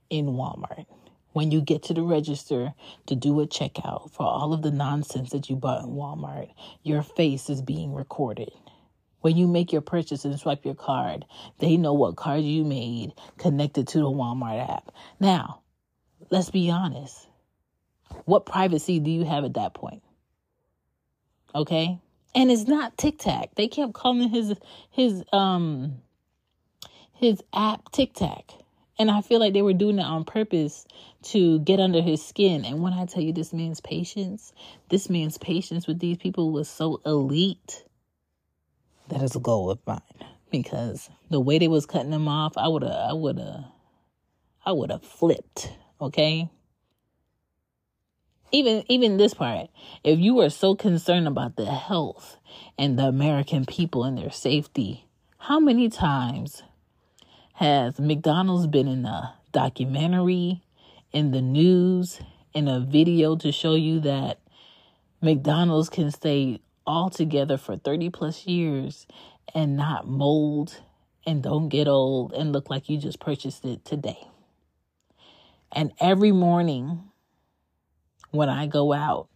in 0.10 0.28
Walmart. 0.28 0.86
When 1.34 1.50
you 1.50 1.62
get 1.62 1.84
to 1.84 1.94
the 1.94 2.04
register 2.04 2.74
to 3.06 3.16
do 3.16 3.40
a 3.40 3.48
checkout 3.48 4.12
for 4.12 4.24
all 4.24 4.52
of 4.52 4.64
the 4.64 4.72
nonsense 4.72 5.30
that 5.30 5.50
you 5.50 5.56
bought 5.56 5.84
in 5.84 5.92
Walmart, 5.92 6.50
your 6.84 7.04
face 7.04 7.50
is 7.50 7.62
being 7.62 7.94
recorded. 7.94 8.52
When 9.22 9.38
you 9.38 9.48
make 9.48 9.72
your 9.72 9.82
purchase 9.82 10.26
and 10.26 10.40
swipe 10.40 10.66
your 10.66 10.76
card, 10.76 11.26
they 11.60 11.78
know 11.78 11.94
what 11.94 12.16
card 12.16 12.44
you 12.44 12.64
made 12.64 13.14
connected 13.38 13.88
to 13.90 14.00
the 14.00 14.06
Walmart 14.06 14.70
app. 14.70 14.92
Now, 15.20 15.62
let's 16.30 16.50
be 16.50 16.70
honest. 16.70 17.28
What 18.26 18.46
privacy 18.46 19.00
do 19.00 19.10
you 19.10 19.24
have 19.24 19.44
at 19.46 19.54
that 19.54 19.74
point? 19.74 20.04
Okay? 21.56 22.00
And 22.34 22.52
it's 22.52 22.68
not 22.68 22.98
TikTok. 22.98 23.56
They 23.56 23.68
kept 23.68 23.94
calling 23.94 24.30
his 24.30 24.54
his 24.90 25.24
um 25.34 26.02
his 27.14 27.44
app 27.54 27.92
TikTok. 27.92 28.52
And 28.98 29.10
I 29.10 29.22
feel 29.22 29.40
like 29.40 29.54
they 29.54 29.62
were 29.62 29.74
doing 29.74 30.00
it 30.00 30.04
on 30.06 30.26
purpose 30.26 30.86
to 31.24 31.60
get 31.60 31.80
under 31.80 32.02
his 32.02 32.24
skin. 32.24 32.66
And 32.66 32.82
when 32.82 32.94
I 32.94 33.06
tell 33.06 33.24
you 33.24 33.34
this 33.34 33.52
man's 33.52 33.80
patience, 33.80 34.54
this 34.90 35.10
man's 35.10 35.38
patience 35.38 35.88
with 35.88 36.00
these 36.00 36.18
people 36.18 36.52
was 36.52 36.70
so 36.70 37.02
elite. 37.06 37.84
That 39.12 39.21
is 39.21 39.36
a 39.36 39.39
goal 39.39 39.69
of 39.69 39.80
mine. 39.86 40.02
Because 40.50 41.10
the 41.30 41.39
way 41.39 41.60
they 41.60 41.67
was 41.67 41.86
cutting 41.86 42.12
them 42.12 42.28
off, 42.28 42.58
I 42.58 42.67
would 42.67 42.84
have 42.84 42.91
I 42.91 43.13
would 43.13 43.38
have 43.38 43.65
I 44.65 44.71
would 44.71 44.89
have 44.89 45.04
flipped 45.04 45.71
okay? 46.02 46.50
Even 48.52 48.84
even 48.89 49.17
this 49.17 49.34
part, 49.34 49.69
if 50.04 50.19
you 50.19 50.39
are 50.41 50.50
so 50.50 50.76
concerned 50.76 51.28
about 51.28 51.56
the 51.56 51.65
health 51.65 52.38
and 52.78 52.97
the 52.97 53.04
American 53.04 53.65
people 53.65 54.04
and 54.04 54.17
their 54.17 54.32
safety, 54.32 55.08
how 55.38 55.60
many 55.60 55.89
times 55.89 56.63
has 57.54 58.00
McDonald's 58.00 58.67
been 58.67 58.88
in 58.88 59.06
a 59.06 59.36
documentary, 59.54 60.63
in 61.13 61.32
the 61.32 61.41
news, 61.41 62.19
in 62.54 62.67
a 62.67 62.80
video 62.80 63.36
to 63.38 63.52
show 63.52 63.76
you 63.76 64.00
that 64.02 64.39
McDonald's 65.21 65.89
can 65.89 66.12
stay 66.12 66.60
all 66.86 67.10
together 67.10 67.58
for 67.58 67.78
30 67.78 68.10
plus 68.10 68.46
years 68.46 69.06
and 69.54 69.76
not 69.76 70.08
mold 70.08 70.82
and 71.26 71.44
don't 71.44 71.70
get 71.70 71.88
old 71.88 72.34
and 72.34 72.52
look 72.52 72.70
like 72.70 72.89
you 72.89 72.98
just 72.98 73.20
purchased 73.20 73.63
it 73.65 73.86
today. 73.86 74.28
And 75.72 75.91
every 76.00 76.32
morning 76.32 77.12
when 78.32 78.50
I 78.50 78.67
go 78.67 78.94
out, 78.94 79.30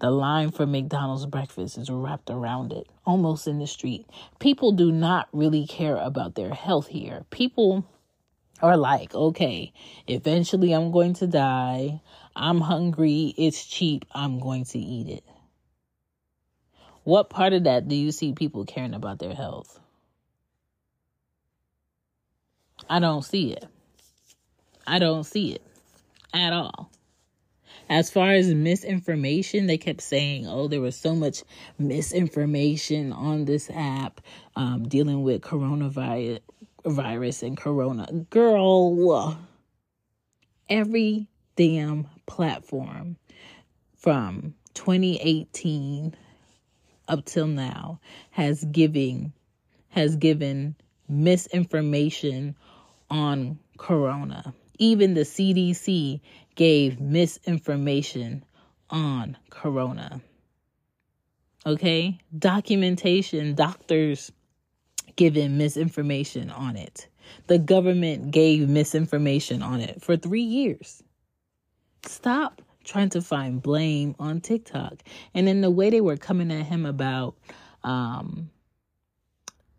the 0.00 0.10
line 0.10 0.50
for 0.50 0.66
McDonald's 0.66 1.26
breakfast 1.26 1.78
is 1.78 1.88
wrapped 1.88 2.28
around 2.28 2.72
it, 2.72 2.88
almost 3.06 3.46
in 3.46 3.58
the 3.58 3.66
street. 3.66 4.06
People 4.40 4.72
do 4.72 4.90
not 4.90 5.28
really 5.32 5.66
care 5.66 5.96
about 5.96 6.34
their 6.34 6.52
health 6.52 6.88
here. 6.88 7.24
People 7.30 7.86
are 8.60 8.76
like, 8.76 9.14
okay, 9.14 9.72
eventually 10.06 10.72
I'm 10.72 10.90
going 10.90 11.14
to 11.14 11.26
die. 11.26 12.00
I'm 12.34 12.60
hungry. 12.60 13.34
It's 13.36 13.64
cheap. 13.64 14.04
I'm 14.12 14.38
going 14.38 14.64
to 14.66 14.78
eat 14.78 15.08
it. 15.08 15.24
What 17.04 17.30
part 17.30 17.52
of 17.52 17.64
that 17.64 17.88
do 17.88 17.96
you 17.96 18.12
see 18.12 18.32
people 18.32 18.64
caring 18.64 18.94
about 18.94 19.18
their 19.18 19.34
health? 19.34 19.80
I 22.90 23.00
don't 23.00 23.22
see 23.24 23.52
it. 23.52 23.66
I 24.86 24.98
don't 24.98 25.24
see 25.24 25.52
it. 25.52 25.62
at 26.34 26.52
all. 26.52 26.90
As 27.88 28.10
far 28.10 28.32
as 28.32 28.54
misinformation, 28.54 29.66
they 29.66 29.78
kept 29.78 30.02
saying, 30.02 30.46
oh, 30.46 30.68
there 30.68 30.80
was 30.80 30.96
so 30.96 31.14
much 31.14 31.42
misinformation 31.78 33.12
on 33.12 33.44
this 33.46 33.70
app 33.74 34.20
um, 34.56 34.88
dealing 34.88 35.22
with 35.22 35.42
coronavirus 35.42 36.40
virus 36.86 37.42
and 37.42 37.56
corona. 37.56 38.10
Girl, 38.30 39.38
every 40.70 41.28
damn 41.56 42.08
platform 42.26 43.16
from 43.96 44.54
2018 44.74 46.14
up 47.08 47.24
till 47.24 47.46
now 47.46 48.00
has 48.30 48.64
giving 48.64 49.32
has 49.88 50.16
given 50.16 50.74
misinformation 51.08 52.56
on 53.10 53.58
corona. 53.76 54.54
Even 54.78 55.14
the 55.14 55.20
CDC 55.20 56.20
gave 56.54 57.00
misinformation 57.00 58.42
on 58.88 59.36
corona. 59.50 60.20
Okay? 61.66 62.18
Documentation, 62.38 63.54
doctors 63.54 64.32
giving 65.16 65.58
misinformation 65.58 66.50
on 66.50 66.76
it. 66.76 67.08
The 67.46 67.58
government 67.58 68.30
gave 68.30 68.68
misinformation 68.68 69.62
on 69.62 69.80
it 69.80 70.02
for 70.02 70.16
three 70.16 70.42
years. 70.42 71.02
Stop 72.06 72.62
trying 72.84 73.10
to 73.10 73.22
find 73.22 73.62
blame 73.62 74.14
on 74.18 74.40
TikTok. 74.40 75.02
And 75.34 75.46
then 75.46 75.60
the 75.60 75.70
way 75.70 75.90
they 75.90 76.00
were 76.00 76.16
coming 76.16 76.52
at 76.52 76.66
him 76.66 76.86
about 76.86 77.36
um, 77.82 78.50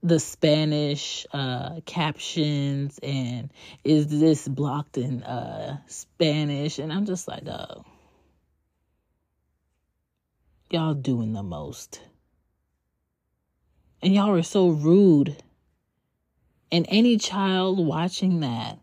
the 0.02 0.20
Spanish 0.20 1.26
uh, 1.32 1.80
captions 1.86 3.00
and 3.02 3.52
is 3.84 4.08
this 4.08 4.48
blocked 4.48 4.98
in 4.98 5.24
uh, 5.24 5.78
Spanish? 5.88 6.80
And 6.80 6.92
I'm 6.92 7.06
just 7.06 7.28
like, 7.28 7.48
oh, 7.48 7.86
y'all 10.70 10.94
doing 10.94 11.34
the 11.34 11.44
most. 11.44 12.02
And 14.02 14.14
y'all 14.14 14.32
are 14.32 14.44
so 14.44 14.70
rude. 14.70 15.42
And 16.72 16.86
any 16.90 17.18
child 17.18 17.80
watching 17.80 18.42
that, 18.42 18.80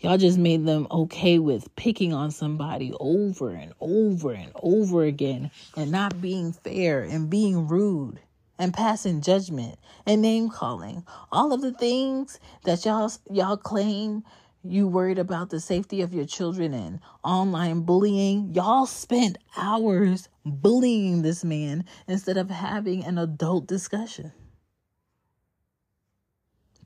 y'all 0.00 0.18
just 0.18 0.38
made 0.38 0.64
them 0.64 0.86
okay 0.90 1.38
with 1.38 1.74
picking 1.76 2.12
on 2.12 2.30
somebody 2.30 2.92
over 3.00 3.50
and 3.50 3.72
over 3.80 4.32
and 4.32 4.52
over 4.62 5.04
again 5.04 5.50
and 5.76 5.90
not 5.90 6.20
being 6.20 6.52
fair 6.52 7.02
and 7.02 7.30
being 7.30 7.66
rude 7.68 8.20
and 8.58 8.74
passing 8.74 9.20
judgment 9.20 9.78
and 10.06 10.22
name 10.22 10.50
calling. 10.50 11.04
All 11.32 11.52
of 11.52 11.60
the 11.60 11.72
things 11.72 12.38
that 12.64 12.84
y'all 12.84 13.10
y'all 13.30 13.56
claim 13.56 14.24
you 14.64 14.88
worried 14.88 15.18
about 15.18 15.50
the 15.50 15.60
safety 15.60 16.02
of 16.02 16.12
your 16.12 16.26
children 16.26 16.74
and 16.74 17.00
online 17.24 17.82
bullying. 17.82 18.52
Y'all 18.54 18.86
spent 18.86 19.38
hours 19.56 20.28
bullying 20.44 21.22
this 21.22 21.44
man 21.44 21.84
instead 22.06 22.36
of 22.36 22.50
having 22.50 23.04
an 23.04 23.18
adult 23.18 23.66
discussion. 23.66 24.32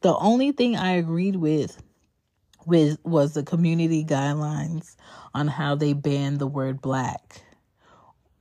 The 0.02 0.14
only 0.16 0.52
thing 0.52 0.76
I 0.76 0.92
agreed 0.92 1.36
with 1.36 1.82
with 2.66 2.98
was 3.04 3.34
the 3.34 3.42
community 3.42 4.04
guidelines 4.04 4.96
on 5.34 5.48
how 5.48 5.74
they 5.74 5.92
banned 5.92 6.38
the 6.38 6.46
word 6.46 6.80
black. 6.80 7.42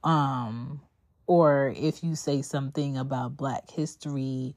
Um 0.04 0.82
or 1.28 1.74
if 1.78 2.04
you 2.04 2.16
say 2.16 2.42
something 2.42 2.98
about 2.98 3.38
black 3.38 3.70
history 3.72 4.56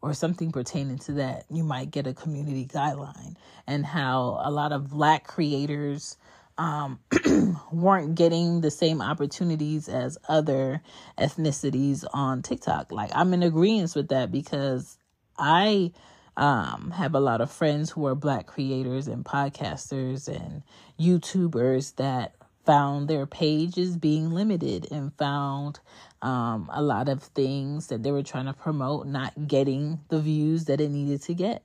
or 0.00 0.14
something 0.14 0.52
pertaining 0.52 0.98
to 0.98 1.12
that, 1.12 1.44
you 1.50 1.64
might 1.64 1.90
get 1.90 2.06
a 2.06 2.14
community 2.14 2.66
guideline, 2.66 3.36
and 3.66 3.84
how 3.84 4.40
a 4.42 4.50
lot 4.50 4.72
of 4.72 4.88
black 4.90 5.26
creators 5.26 6.16
um, 6.56 6.98
weren't 7.72 8.14
getting 8.14 8.60
the 8.60 8.70
same 8.70 9.02
opportunities 9.02 9.88
as 9.88 10.16
other 10.28 10.82
ethnicities 11.18 12.04
on 12.12 12.42
TikTok. 12.42 12.92
Like, 12.92 13.10
I'm 13.14 13.34
in 13.34 13.42
agreement 13.42 13.94
with 13.96 14.08
that 14.08 14.30
because 14.30 14.98
I 15.38 15.92
um, 16.36 16.92
have 16.96 17.14
a 17.14 17.20
lot 17.20 17.40
of 17.40 17.50
friends 17.50 17.90
who 17.90 18.06
are 18.06 18.14
black 18.14 18.46
creators 18.46 19.08
and 19.08 19.24
podcasters 19.24 20.28
and 20.28 20.62
YouTubers 20.98 21.96
that 21.96 22.34
found 22.64 23.08
their 23.08 23.26
pages 23.26 23.96
being 23.96 24.30
limited 24.30 24.90
and 24.90 25.12
found 25.16 25.80
um, 26.22 26.70
a 26.72 26.82
lot 26.82 27.08
of 27.08 27.22
things 27.22 27.88
that 27.88 28.02
they 28.02 28.10
were 28.10 28.22
trying 28.22 28.46
to 28.46 28.54
promote 28.54 29.06
not 29.06 29.46
getting 29.46 30.00
the 30.08 30.20
views 30.20 30.64
that 30.64 30.80
it 30.80 30.90
needed 30.90 31.22
to 31.22 31.34
get. 31.34 31.62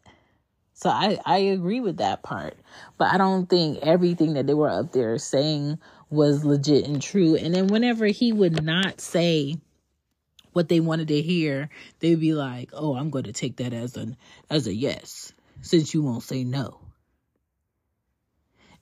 So 0.73 0.89
I, 0.89 1.17
I 1.25 1.37
agree 1.39 1.81
with 1.81 1.97
that 1.97 2.23
part. 2.23 2.55
But 2.97 3.13
I 3.13 3.17
don't 3.17 3.49
think 3.49 3.79
everything 3.81 4.33
that 4.33 4.47
they 4.47 4.53
were 4.53 4.69
up 4.69 4.91
there 4.91 5.17
saying 5.17 5.77
was 6.09 6.45
legit 6.45 6.87
and 6.87 7.01
true. 7.01 7.35
And 7.35 7.53
then 7.53 7.67
whenever 7.67 8.05
he 8.07 8.31
would 8.31 8.63
not 8.63 9.01
say 9.01 9.57
what 10.59 10.67
they 10.67 10.81
wanted 10.81 11.07
to 11.07 11.21
hear, 11.21 11.69
they'd 11.99 12.19
be 12.19 12.33
like, 12.33 12.71
Oh, 12.73 12.97
I'm 12.97 13.11
gonna 13.11 13.31
take 13.31 13.55
that 13.57 13.71
as 13.71 13.95
an 13.95 14.17
as 14.49 14.67
a 14.67 14.75
yes, 14.75 15.31
since 15.61 15.93
you 15.93 16.03
won't 16.03 16.21
say 16.21 16.43
no. 16.43 16.81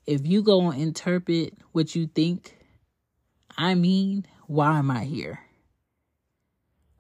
If 0.08 0.26
you 0.26 0.42
go 0.42 0.72
and 0.72 0.82
interpret 0.82 1.54
what 1.74 1.96
you 1.96 2.08
think 2.08 2.58
I 3.56 3.76
mean, 3.76 4.26
why 4.48 4.80
am 4.80 4.90
I 4.90 5.04
here? 5.04 5.40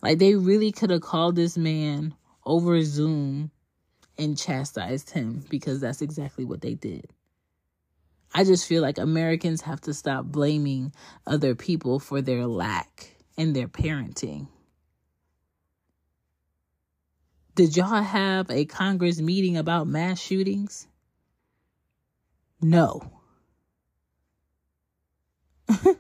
Like 0.03 0.19
they 0.19 0.35
really 0.35 0.71
could 0.71 0.91
have 0.91 1.01
called 1.01 1.35
this 1.35 1.57
man 1.57 2.13
over 2.45 2.79
Zoom 2.83 3.49
and 4.15 4.37
chastised 4.37 5.09
him 5.09 5.43
because 5.49 5.81
that's 5.81 6.03
exactly 6.03 6.45
what 6.45 6.61
they 6.61 6.75
did. 6.75 7.09
I 8.31 8.43
just 8.43 8.67
feel 8.67 8.83
like 8.83 8.99
Americans 8.99 9.61
have 9.61 9.81
to 9.81 9.93
stop 9.95 10.25
blaming 10.25 10.93
other 11.25 11.55
people 11.55 11.97
for 11.99 12.21
their 12.21 12.45
lack 12.45 13.15
in 13.37 13.53
their 13.53 13.67
parenting. 13.67 14.49
Did 17.57 17.75
y'all 17.75 18.03
have 18.03 18.51
a 18.51 18.65
Congress 18.65 19.19
meeting 19.19 19.57
about 19.57 19.87
mass 19.87 20.19
shootings? 20.19 20.87
No. 22.61 23.11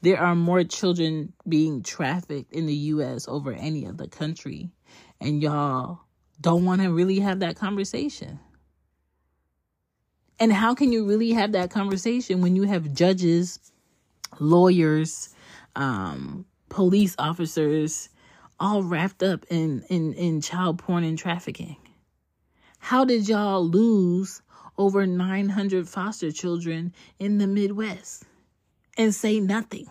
There 0.00 0.20
are 0.20 0.34
more 0.34 0.64
children 0.64 1.32
being 1.48 1.82
trafficked 1.82 2.52
in 2.52 2.66
the 2.66 2.74
US 2.74 3.26
over 3.26 3.52
any 3.52 3.86
other 3.86 4.06
country. 4.06 4.70
And 5.18 5.42
y'all 5.42 6.00
don't 6.42 6.66
want 6.66 6.82
to 6.82 6.92
really 6.92 7.20
have 7.20 7.40
that 7.40 7.56
conversation. 7.56 8.38
And 10.38 10.52
how 10.52 10.74
can 10.74 10.92
you 10.92 11.06
really 11.06 11.32
have 11.32 11.52
that 11.52 11.70
conversation 11.70 12.42
when 12.42 12.54
you 12.54 12.64
have 12.64 12.92
judges, 12.92 13.58
lawyers, 14.40 15.34
um, 15.74 16.44
police 16.68 17.14
officers 17.18 18.10
all 18.60 18.82
wrapped 18.82 19.22
up 19.22 19.44
in, 19.50 19.84
in, 19.88 20.12
in 20.14 20.40
child 20.40 20.78
porn 20.78 21.04
and 21.04 21.18
trafficking? 21.18 21.76
How 22.78 23.04
did 23.04 23.28
y'all 23.28 23.66
lose 23.66 24.42
over 24.76 25.06
900 25.06 25.88
foster 25.88 26.30
children 26.30 26.92
in 27.18 27.38
the 27.38 27.46
Midwest? 27.46 28.24
and 28.96 29.14
say 29.14 29.40
nothing. 29.40 29.86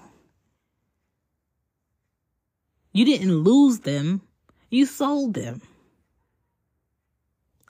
You 2.92 3.06
didn't 3.06 3.36
lose 3.36 3.80
them, 3.80 4.22
you 4.70 4.86
sold 4.86 5.34
them. 5.34 5.62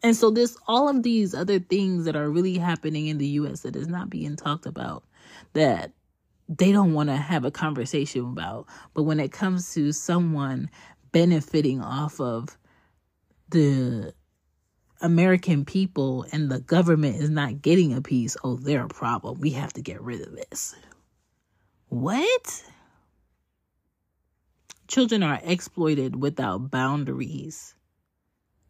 And 0.03 0.15
so 0.15 0.29
there's 0.29 0.58
all 0.67 0.89
of 0.89 1.01
these 1.01 1.34
other 1.34 1.60
things 1.60 2.06
that 2.06 2.15
are 2.15 2.29
really 2.29 2.58
happening 2.58 3.08
in 3.08 3.17
the 3.17 3.27
US 3.27 3.62
that 3.62 3.75
is 3.75 3.88
not 3.88 4.10
being 4.10 4.36
talked 4.36 4.65
about 4.65 5.03
that 5.53 5.93
they 6.49 6.71
don't 6.71 6.93
want 6.93 7.10
to 7.10 7.15
have 7.15 7.45
a 7.45 7.51
conversation 7.51 8.21
about. 8.21 8.67
But 8.93 9.03
when 9.03 9.19
it 9.19 9.32
comes 9.32 9.73
to 9.73 9.91
someone 9.91 10.69
benefiting 11.12 11.82
off 11.82 12.19
of 12.19 12.58
the 13.49 14.13
American 15.02 15.65
people 15.65 16.25
and 16.31 16.50
the 16.50 16.60
government 16.60 17.17
is 17.17 17.29
not 17.29 17.62
getting 17.62 17.94
a 17.94 18.02
piece, 18.02 18.35
oh, 18.44 18.56
they're 18.56 18.85
a 18.85 18.89
problem. 18.89 19.39
We 19.39 19.52
have 19.52 19.73
to 19.73 19.81
get 19.81 20.02
rid 20.02 20.21
of 20.21 20.35
this. 20.35 20.75
What? 21.89 22.63
Children 24.87 25.23
are 25.23 25.39
exploited 25.44 26.15
without 26.15 26.69
boundaries, 26.69 27.75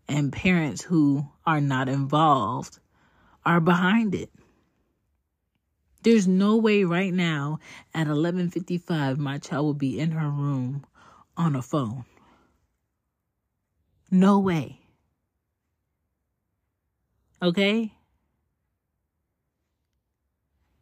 and 0.08 0.32
parents 0.32 0.82
who 0.82 1.28
are 1.46 1.62
not 1.62 1.90
involved 1.90 2.80
are 3.46 3.60
behind 3.60 4.16
it. 4.16 4.30
There's 6.04 6.28
no 6.28 6.58
way 6.58 6.84
right 6.84 7.14
now 7.14 7.60
at 7.94 8.08
11:55 8.08 9.18
my 9.18 9.38
child 9.38 9.66
will 9.66 9.74
be 9.74 10.00
in 10.00 10.12
her 10.12 10.30
room 10.30 10.86
on 11.38 11.56
a 11.56 11.62
phone. 11.62 12.04
No 14.12 14.38
way. 14.40 14.82
Okay? 17.42 17.94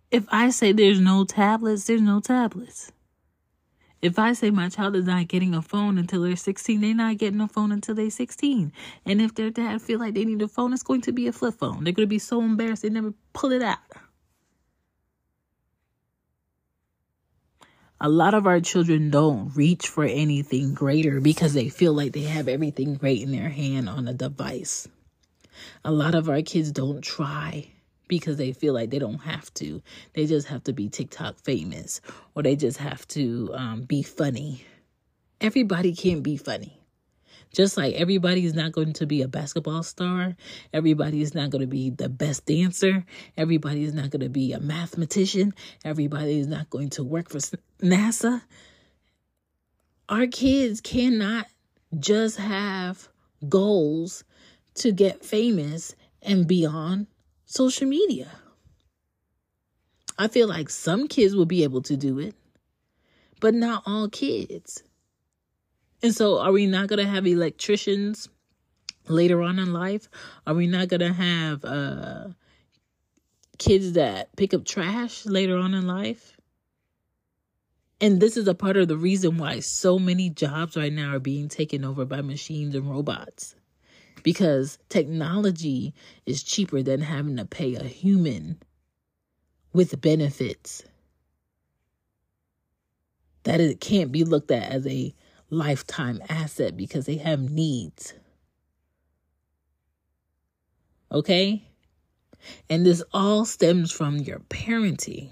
If 0.09 0.25
I 0.29 0.49
say 0.49 0.71
there's 0.73 0.99
no 0.99 1.23
tablets, 1.23 1.85
there's 1.85 2.01
no 2.01 2.19
tablets. 2.19 2.91
If 4.01 4.17
I 4.17 4.33
say 4.33 4.49
my 4.49 4.67
child 4.69 4.95
is 4.95 5.05
not 5.05 5.27
getting 5.27 5.53
a 5.53 5.61
phone 5.61 5.99
until 5.99 6.23
they're 6.23 6.35
16, 6.35 6.81
they're 6.81 6.95
not 6.95 7.17
getting 7.17 7.39
a 7.39 7.47
phone 7.47 7.71
until 7.71 7.93
they're 7.93 8.09
16. 8.09 8.73
And 9.05 9.21
if 9.21 9.35
their 9.35 9.51
dad 9.51 9.81
feel 9.81 9.99
like 9.99 10.15
they 10.15 10.25
need 10.25 10.41
a 10.41 10.47
phone, 10.47 10.73
it's 10.73 10.83
going 10.83 11.01
to 11.01 11.11
be 11.11 11.27
a 11.27 11.31
flip 11.31 11.53
phone. 11.59 11.83
They're 11.83 11.93
going 11.93 12.07
to 12.07 12.09
be 12.09 12.19
so 12.19 12.41
embarrassed 12.41 12.81
they 12.81 12.89
never 12.89 13.13
pull 13.33 13.51
it 13.51 13.61
out. 13.61 13.77
A 18.03 18.09
lot 18.09 18.33
of 18.33 18.47
our 18.47 18.59
children 18.59 19.11
don't 19.11 19.55
reach 19.55 19.87
for 19.87 20.03
anything 20.03 20.73
greater 20.73 21.21
because 21.21 21.53
they 21.53 21.69
feel 21.69 21.93
like 21.93 22.13
they 22.13 22.23
have 22.23 22.47
everything 22.47 22.95
great 22.95 23.21
in 23.21 23.31
their 23.31 23.49
hand 23.49 23.87
on 23.87 24.07
a 24.07 24.13
device. 24.13 24.87
A 25.85 25.91
lot 25.91 26.15
of 26.15 26.27
our 26.27 26.41
kids 26.41 26.71
don't 26.71 27.03
try 27.03 27.67
because 28.07 28.37
they 28.37 28.53
feel 28.53 28.73
like 28.73 28.89
they 28.89 28.97
don't 28.97 29.19
have 29.19 29.53
to. 29.53 29.83
They 30.15 30.25
just 30.25 30.47
have 30.47 30.63
to 30.63 30.73
be 30.73 30.89
TikTok 30.89 31.37
famous 31.43 32.01
or 32.33 32.41
they 32.41 32.55
just 32.55 32.79
have 32.79 33.07
to 33.09 33.51
um, 33.53 33.81
be 33.83 34.01
funny. 34.01 34.65
Everybody 35.39 35.93
can't 35.93 36.23
be 36.23 36.37
funny. 36.37 36.80
Just 37.53 37.75
like 37.75 37.95
everybody 37.95 38.45
is 38.45 38.53
not 38.53 38.71
going 38.71 38.93
to 38.93 39.05
be 39.05 39.21
a 39.21 39.27
basketball 39.27 39.83
star, 39.83 40.35
everybody 40.73 41.21
is 41.21 41.35
not 41.35 41.49
going 41.49 41.61
to 41.61 41.67
be 41.67 41.89
the 41.89 42.07
best 42.07 42.45
dancer, 42.45 43.05
everybody 43.35 43.83
is 43.83 43.93
not 43.93 44.09
going 44.09 44.21
to 44.21 44.29
be 44.29 44.53
a 44.53 44.59
mathematician, 44.59 45.53
everybody 45.83 46.39
is 46.39 46.47
not 46.47 46.69
going 46.69 46.89
to 46.91 47.03
work 47.03 47.29
for 47.29 47.39
NASA. 47.81 48.41
Our 50.07 50.27
kids 50.27 50.79
cannot 50.79 51.47
just 51.99 52.37
have 52.37 53.09
goals 53.47 54.23
to 54.75 54.91
get 54.93 55.25
famous 55.25 55.95
and 56.21 56.47
be 56.47 56.65
on 56.65 57.07
social 57.45 57.87
media. 57.87 58.29
I 60.17 60.27
feel 60.27 60.47
like 60.47 60.69
some 60.69 61.07
kids 61.07 61.35
will 61.35 61.45
be 61.45 61.63
able 61.63 61.81
to 61.83 61.97
do 61.97 62.19
it, 62.19 62.35
but 63.39 63.53
not 63.53 63.83
all 63.85 64.07
kids. 64.07 64.83
And 66.03 66.15
so, 66.15 66.39
are 66.39 66.51
we 66.51 66.65
not 66.65 66.87
going 66.87 67.03
to 67.03 67.11
have 67.11 67.27
electricians 67.27 68.27
later 69.07 69.41
on 69.41 69.59
in 69.59 69.71
life? 69.71 70.09
Are 70.47 70.53
we 70.53 70.67
not 70.67 70.87
going 70.87 71.01
to 71.01 71.13
have 71.13 71.63
uh, 71.63 72.27
kids 73.57 73.93
that 73.93 74.35
pick 74.35 74.53
up 74.53 74.65
trash 74.65 75.25
later 75.25 75.57
on 75.57 75.73
in 75.73 75.85
life? 75.85 76.35
And 77.99 78.19
this 78.19 78.35
is 78.35 78.47
a 78.47 78.55
part 78.55 78.77
of 78.77 78.87
the 78.87 78.97
reason 78.97 79.37
why 79.37 79.59
so 79.59 79.99
many 79.99 80.31
jobs 80.31 80.75
right 80.75 80.91
now 80.91 81.13
are 81.15 81.19
being 81.19 81.47
taken 81.47 81.85
over 81.85 82.03
by 82.03 82.21
machines 82.21 82.73
and 82.73 82.89
robots. 82.89 83.55
Because 84.23 84.79
technology 84.89 85.93
is 86.25 86.41
cheaper 86.41 86.81
than 86.81 87.01
having 87.01 87.37
to 87.37 87.45
pay 87.45 87.75
a 87.75 87.83
human 87.83 88.57
with 89.71 90.01
benefits. 90.01 90.83
That 93.43 93.59
it 93.59 93.79
can't 93.79 94.11
be 94.11 94.23
looked 94.23 94.51
at 94.51 94.71
as 94.71 94.87
a 94.87 95.13
lifetime 95.51 96.21
asset 96.29 96.75
because 96.75 97.05
they 97.05 97.17
have 97.17 97.51
needs. 97.51 98.13
Okay? 101.11 101.63
And 102.69 102.85
this 102.85 103.03
all 103.13 103.45
stems 103.45 103.91
from 103.91 104.17
your 104.17 104.39
parenting. 104.39 105.29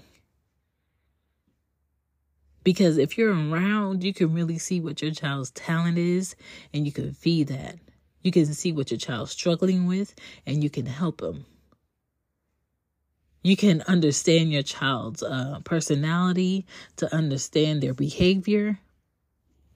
Because 2.62 2.98
if 2.98 3.16
you're 3.16 3.32
around, 3.32 4.04
you 4.04 4.12
can 4.12 4.34
really 4.34 4.58
see 4.58 4.80
what 4.80 5.00
your 5.00 5.10
child's 5.10 5.50
talent 5.50 5.96
is 5.98 6.36
and 6.72 6.84
you 6.84 6.92
can 6.92 7.12
feed 7.12 7.48
that. 7.48 7.76
You 8.22 8.30
can 8.30 8.46
see 8.46 8.70
what 8.70 8.90
your 8.90 8.98
child's 8.98 9.32
struggling 9.32 9.86
with 9.86 10.14
and 10.46 10.62
you 10.62 10.68
can 10.68 10.84
help 10.84 11.22
them. 11.22 11.46
You 13.42 13.56
can 13.56 13.80
understand 13.82 14.52
your 14.52 14.62
child's 14.62 15.22
uh, 15.22 15.60
personality 15.64 16.66
to 16.96 17.12
understand 17.14 17.82
their 17.82 17.94
behavior 17.94 18.78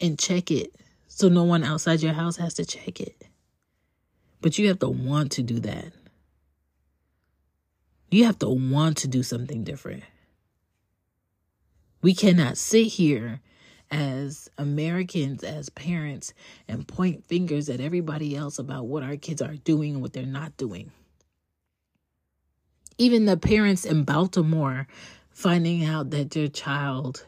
and 0.00 0.18
check 0.18 0.50
it 0.50 0.74
so 1.08 1.28
no 1.28 1.44
one 1.44 1.62
outside 1.62 2.02
your 2.02 2.12
house 2.12 2.36
has 2.36 2.54
to 2.54 2.64
check 2.64 3.00
it. 3.00 3.24
But 4.40 4.58
you 4.58 4.68
have 4.68 4.80
to 4.80 4.88
want 4.88 5.32
to 5.32 5.42
do 5.42 5.60
that. 5.60 5.92
You 8.10 8.24
have 8.24 8.38
to 8.40 8.48
want 8.48 8.98
to 8.98 9.08
do 9.08 9.22
something 9.22 9.64
different. 9.64 10.02
We 12.02 12.14
cannot 12.14 12.58
sit 12.58 12.88
here 12.88 13.40
as 13.90 14.48
Americans, 14.58 15.44
as 15.44 15.68
parents, 15.70 16.34
and 16.68 16.86
point 16.86 17.24
fingers 17.24 17.68
at 17.68 17.80
everybody 17.80 18.36
else 18.36 18.58
about 18.58 18.86
what 18.86 19.02
our 19.02 19.16
kids 19.16 19.40
are 19.40 19.54
doing 19.56 19.94
and 19.94 20.02
what 20.02 20.12
they're 20.12 20.26
not 20.26 20.56
doing. 20.56 20.90
Even 22.98 23.24
the 23.24 23.36
parents 23.36 23.84
in 23.84 24.04
Baltimore 24.04 24.86
finding 25.30 25.84
out 25.84 26.10
that 26.10 26.32
their 26.32 26.48
child 26.48 27.24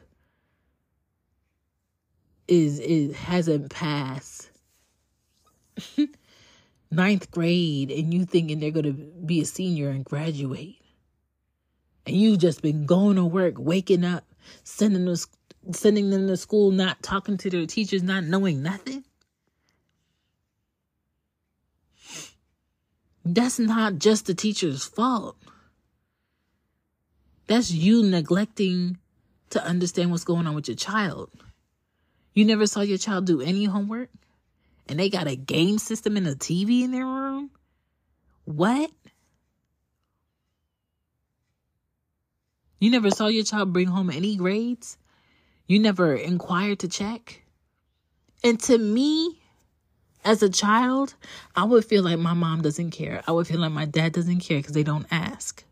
is 2.49 2.79
is 2.79 3.15
hasn't 3.17 3.71
passed 3.71 4.51
ninth 6.91 7.31
grade 7.31 7.91
and 7.91 8.13
you 8.13 8.25
thinking 8.25 8.61
they're 8.61 8.71
gonna 8.71 8.93
be 8.93 9.41
a 9.41 9.45
senior 9.45 9.91
and 9.91 10.05
graduate. 10.05 10.77
And 12.07 12.17
you've 12.17 12.39
just 12.39 12.63
been 12.63 12.87
going 12.87 13.17
to 13.17 13.25
work 13.25 13.55
waking 13.59 14.05
up 14.05 14.25
sending 14.63 15.05
them 15.05 15.17
sending 15.73 16.11
them 16.11 16.29
to 16.29 16.37
school 16.37 16.71
not 16.71 17.03
talking 17.03 17.37
to 17.39 17.51
their 17.51 17.67
teachers 17.67 18.03
not 18.03 18.25
knowing 18.25 18.63
nothing? 18.63 19.05
That's 23.25 23.59
not 23.59 23.99
just 23.99 24.27
the 24.27 24.35
teacher's 24.35 24.85
fault. 24.85 25.37
That's 27.49 27.73
you 27.73 28.05
neglecting 28.05 28.99
to 29.51 29.65
understand 29.65 30.13
what's 30.13 30.23
going 30.23 30.47
on 30.47 30.55
with 30.55 30.69
your 30.69 30.77
child 30.77 31.31
you 32.37 32.45
never 32.45 32.67
saw 32.69 32.83
your 32.83 32.99
child 32.99 33.27
do 33.27 33.41
any 33.41 33.65
homework? 33.65 34.11
And 34.89 35.01
they 35.01 35.09
got 35.11 35.27
a 35.27 35.35
game 35.35 35.79
system 35.79 36.17
and 36.17 36.29
a 36.29 36.37
TV 36.37 36.83
in 36.83 36.93
their 36.93 37.05
room? 37.05 37.51
What? 38.45 38.91
You 42.79 42.91
never 42.91 43.11
saw 43.11 43.27
your 43.27 43.43
child 43.43 43.73
bring 43.73 43.89
home 43.89 44.11
any 44.11 44.37
grades? 44.37 44.99
You 45.67 45.81
never 45.81 46.15
inquired 46.15 46.81
to 46.81 46.89
check? 46.89 47.43
And 48.45 48.61
to 48.61 48.79
me, 48.79 49.41
as 50.25 50.43
a 50.43 50.51
child, 50.51 51.15
I 51.57 51.65
would 51.65 51.85
feel 51.85 52.05
like 52.05 52.19
my 52.19 52.35
mom 52.35 52.63
doesn't 52.63 52.91
care. 52.91 53.23
I 53.27 53.33
would 53.33 53.47
feel 53.47 53.61
like 53.61 53.73
my 53.73 53.87
dad 53.87 54.13
doesn't 54.13 54.41
care 54.41 54.59
because 54.59 54.75
they 54.75 54.83
don't 54.83 55.07
ask. 55.11 55.65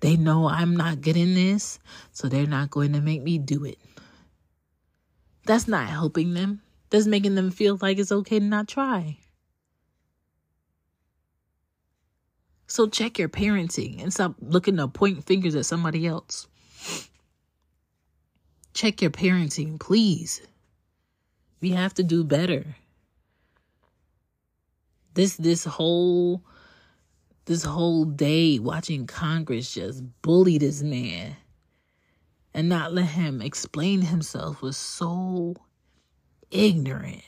They 0.00 0.16
know 0.16 0.48
I'm 0.48 0.76
not 0.76 1.00
good 1.00 1.16
in 1.16 1.34
this, 1.34 1.78
so 2.12 2.28
they're 2.28 2.46
not 2.46 2.70
going 2.70 2.92
to 2.92 3.00
make 3.00 3.22
me 3.22 3.38
do 3.38 3.64
it. 3.64 3.78
That's 5.44 5.66
not 5.66 5.88
helping 5.88 6.34
them. 6.34 6.62
That's 6.90 7.06
making 7.06 7.34
them 7.34 7.50
feel 7.50 7.78
like 7.80 7.98
it's 7.98 8.12
okay 8.12 8.38
to 8.38 8.44
not 8.44 8.68
try. 8.68 9.18
So 12.66 12.86
check 12.86 13.18
your 13.18 13.30
parenting 13.30 14.02
and 14.02 14.12
stop 14.12 14.34
looking 14.40 14.76
to 14.76 14.88
point 14.88 15.24
fingers 15.24 15.54
at 15.54 15.66
somebody 15.66 16.06
else. 16.06 16.46
Check 18.74 19.00
your 19.00 19.10
parenting, 19.10 19.80
please. 19.80 20.42
We 21.60 21.70
have 21.70 21.94
to 21.94 22.02
do 22.02 22.22
better. 22.24 22.76
This 25.14 25.36
this 25.36 25.64
whole 25.64 26.44
this 27.48 27.64
whole 27.64 28.04
day 28.04 28.58
watching 28.58 29.06
Congress 29.06 29.72
just 29.72 30.04
bully 30.20 30.58
this 30.58 30.82
man 30.82 31.34
and 32.52 32.68
not 32.68 32.92
let 32.92 33.06
him 33.06 33.40
explain 33.40 34.02
himself 34.02 34.60
was 34.60 34.76
so 34.76 35.56
ignorant. 36.50 37.22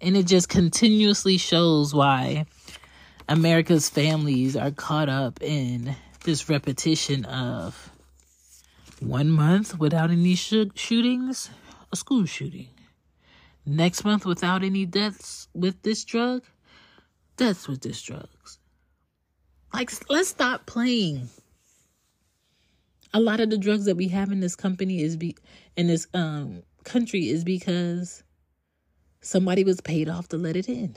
And 0.00 0.16
it 0.16 0.26
just 0.26 0.48
continuously 0.48 1.36
shows 1.36 1.92
why 1.92 2.46
America's 3.28 3.88
families 3.88 4.56
are 4.56 4.70
caught 4.70 5.08
up 5.08 5.42
in 5.42 5.96
this 6.22 6.48
repetition 6.48 7.24
of 7.24 7.90
one 9.00 9.30
month 9.30 9.80
without 9.80 10.12
any 10.12 10.36
sh- 10.36 10.70
shootings, 10.76 11.50
a 11.92 11.96
school 11.96 12.24
shooting. 12.24 12.68
Next 13.66 14.04
month 14.04 14.24
without 14.24 14.62
any 14.62 14.86
deaths 14.86 15.48
with 15.54 15.82
this 15.82 16.04
drug, 16.04 16.44
that's 17.36 17.68
with 17.68 17.80
this 17.80 18.00
drugs. 18.02 18.58
Like, 19.72 19.90
let's 20.08 20.28
stop 20.28 20.66
playing. 20.66 21.28
A 23.12 23.20
lot 23.20 23.40
of 23.40 23.50
the 23.50 23.58
drugs 23.58 23.84
that 23.86 23.96
we 23.96 24.08
have 24.08 24.30
in 24.32 24.40
this 24.40 24.56
company 24.56 25.02
is 25.02 25.16
be 25.16 25.36
in 25.76 25.86
this 25.86 26.06
um 26.14 26.62
country 26.84 27.28
is 27.28 27.44
because 27.44 28.22
somebody 29.20 29.64
was 29.64 29.80
paid 29.80 30.08
off 30.08 30.28
to 30.28 30.36
let 30.36 30.56
it 30.56 30.68
in. 30.68 30.96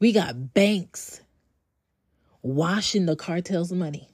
We 0.00 0.12
got 0.12 0.54
banks 0.54 1.20
washing 2.42 3.06
the 3.06 3.16
cartel's 3.16 3.72
money. 3.72 4.08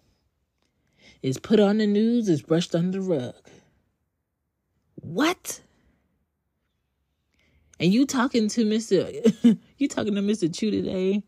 It's 1.22 1.38
put 1.38 1.60
on 1.60 1.78
the 1.78 1.86
news, 1.86 2.28
it's 2.28 2.42
brushed 2.42 2.74
under 2.74 2.98
the 2.98 3.00
rug. 3.00 3.34
What? 4.96 5.60
And 7.78 7.92
you 7.92 8.06
talking 8.06 8.48
to 8.48 8.64
Mr. 8.64 9.58
you 9.78 9.88
talking 9.88 10.14
to 10.14 10.20
Mr. 10.22 10.54
Chew 10.54 10.70
today 10.70 11.22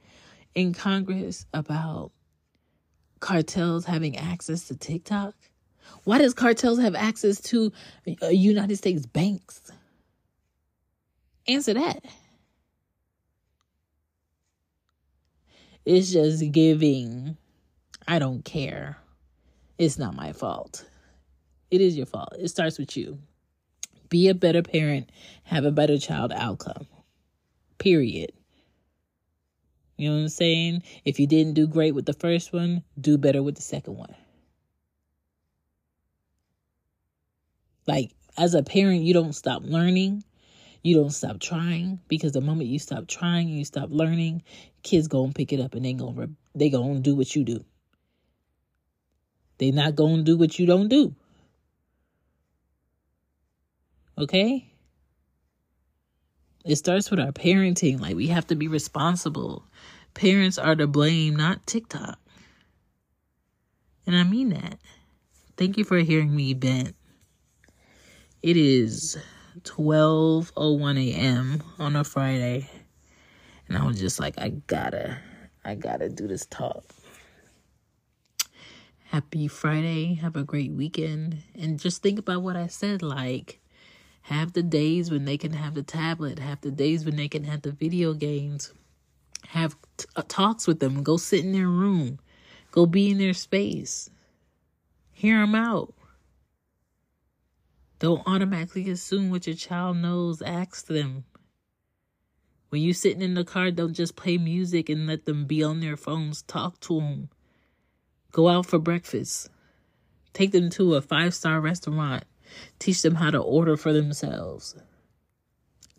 in 0.55 0.73
Congress 0.73 1.47
about 1.53 2.13
cartels 3.21 3.85
having 3.85 4.17
access 4.17 4.69
to 4.69 4.77
TikTok? 4.77 5.35
Why 6.05 6.19
does 6.19 6.35
cartels 6.35 6.79
have 6.79 6.95
access 6.95 7.41
to 7.43 7.73
uh, 8.23 8.29
United 8.29 8.77
States 8.77 9.07
banks? 9.07 9.71
Answer 11.47 11.75
that. 11.75 12.05
It's 15.87 16.13
just 16.13 16.51
giving. 16.51 17.37
I 18.09 18.19
don't 18.19 18.45
care. 18.45 18.99
It's 19.79 19.99
not 19.99 20.17
my 20.17 20.33
fault. 20.33 20.85
It 21.71 21.81
is 21.81 21.97
your 21.97 22.07
fault. 22.07 22.35
It 22.39 22.49
starts 22.49 22.77
with 22.77 22.97
you. 22.97 23.21
Be 24.09 24.29
a 24.29 24.35
better 24.35 24.63
parent, 24.63 25.11
have 25.45 25.65
a 25.65 25.71
better 25.71 25.97
child 25.97 26.33
outcome. 26.33 26.87
Period. 27.79 28.33
You 29.97 30.09
know 30.09 30.17
what 30.17 30.23
I'm 30.23 30.29
saying? 30.29 30.83
If 31.05 31.21
you 31.21 31.29
didn't 31.29 31.55
do 31.55 31.69
great 31.69 31.95
with 31.95 32.07
the 32.07 32.13
first 32.13 32.53
one, 32.53 32.83
do 33.01 33.17
better 33.17 33.43
with 33.43 33.55
the 33.55 33.63
second 33.63 33.97
one. 33.97 34.15
Like, 37.87 38.11
as 38.37 38.55
a 38.55 38.63
parent, 38.63 39.03
you 39.03 39.15
don't 39.15 39.35
stop 39.35 39.63
learning. 39.65 40.25
You 40.87 40.95
don't 40.95 41.11
stop 41.11 41.41
trying 41.41 41.99
because 42.07 42.31
the 42.31 42.41
moment 42.41 42.69
you 42.69 42.79
stop 42.79 43.09
trying, 43.09 43.49
you 43.49 43.65
stop 43.65 43.89
learning, 43.91 44.45
kids 44.85 45.09
go 45.09 45.25
and 45.25 45.35
pick 45.35 45.53
it 45.53 45.59
up 45.59 45.75
and 45.75 45.85
they 45.85 45.95
go 45.95 46.29
they 46.55 46.71
go 46.71 46.85
and 46.85 47.03
do 47.03 47.17
what 47.17 47.35
you 47.35 47.43
do. 47.43 47.65
They 49.59 49.73
not 49.73 49.97
going 49.97 50.19
to 50.19 50.23
do 50.23 50.37
what 50.37 50.61
you 50.61 50.65
don't 50.65 50.87
do. 50.87 51.13
Okay? 54.17 54.71
It 56.65 56.77
starts 56.77 57.11
with 57.11 57.19
our 57.19 57.33
parenting. 57.33 58.01
Like, 58.01 58.15
we 58.15 58.29
have 58.29 58.47
to 58.47 58.55
be 58.55 58.69
responsible. 58.69 59.65
Parents 60.15 60.57
are 60.57 60.77
to 60.77 60.87
blame, 60.87 61.35
not 61.35 61.67
TikTok. 61.67 62.17
And 64.07 64.15
I 64.15 64.23
mean 64.23 64.51
that. 64.51 64.79
Thank 65.57 65.79
you 65.79 65.83
for 65.83 65.99
hearing 65.99 66.37
me 66.37 66.55
vent. 66.55 66.95
It 68.41 68.57
is 68.57 69.19
12:01 69.63 71.13
a.m. 71.13 71.63
on 71.79 71.97
a 71.97 72.05
Friday. 72.05 72.69
And 73.69 73.77
I 73.77 73.87
was 73.87 73.99
just 73.99 74.21
like 74.21 74.39
I 74.39 74.51
gotta 74.51 75.19
I 75.65 75.75
gotta 75.75 76.09
do 76.09 76.29
this 76.29 76.47
talk. 76.47 76.85
Happy 79.05 79.49
Friday. 79.49 80.15
Have 80.15 80.37
a 80.37 80.45
great 80.45 80.73
weekend. 80.73 81.43
And 81.55 81.79
just 81.79 82.03
think 82.03 82.19
about 82.19 82.43
what 82.43 82.57
I 82.57 82.67
said 82.67 83.03
like 83.03 83.61
have 84.23 84.55
the 84.55 84.63
days 84.63 85.09
when 85.09 85.25
they 85.25 85.39
can 85.39 85.53
have 85.53 85.75
the 85.75 85.85
tablet, 85.85 86.41
have 86.41 86.61
the 86.61 86.73
days 86.73 87.05
when 87.05 87.15
they 87.15 87.29
can 87.29 87.45
have 87.45 87.63
the 87.63 87.71
video 87.71 88.13
games. 88.13 88.73
Have 89.49 89.77
t- 89.97 90.07
uh, 90.17 90.23
talks 90.27 90.67
with 90.67 90.81
them, 90.81 91.05
go 91.05 91.17
sit 91.17 91.45
in 91.45 91.53
their 91.53 91.69
room, 91.69 92.19
go 92.73 92.87
be 92.87 93.11
in 93.11 93.19
their 93.19 93.35
space. 93.35 94.11
Hear 95.13 95.39
them 95.41 95.55
out. 95.55 95.95
Don't 97.99 98.23
automatically 98.27 98.91
assume 98.91 99.31
what 99.31 99.47
your 99.47 99.57
child 99.57 99.97
knows. 99.97 100.43
Ask 100.43 100.87
them. 100.87 101.25
When 102.69 102.83
you're 102.83 102.95
sitting 102.95 103.23
in 103.23 103.35
the 103.35 103.45
car, 103.45 103.71
don't 103.71 103.95
just 103.95 104.17
play 104.17 104.37
music 104.37 104.89
and 104.89 105.07
let 105.07 105.25
them 105.25 105.47
be 105.47 105.63
on 105.63 105.81
their 105.81 105.97
phones. 105.97 106.43
Talk 106.43 106.79
to 106.81 107.01
them. 107.01 107.31
Go 108.33 108.49
out 108.49 108.67
for 108.67 108.79
breakfast. 108.79 109.49
Take 110.35 110.53
them 110.53 110.69
to 110.71 110.95
a 110.95 111.01
five 111.01 111.33
star 111.33 111.61
restaurant. 111.61 112.25
Teach 112.79 113.01
them 113.03 113.15
how 113.15 113.31
to 113.31 113.39
order 113.39 113.77
for 113.77 113.93
themselves. 113.93 114.77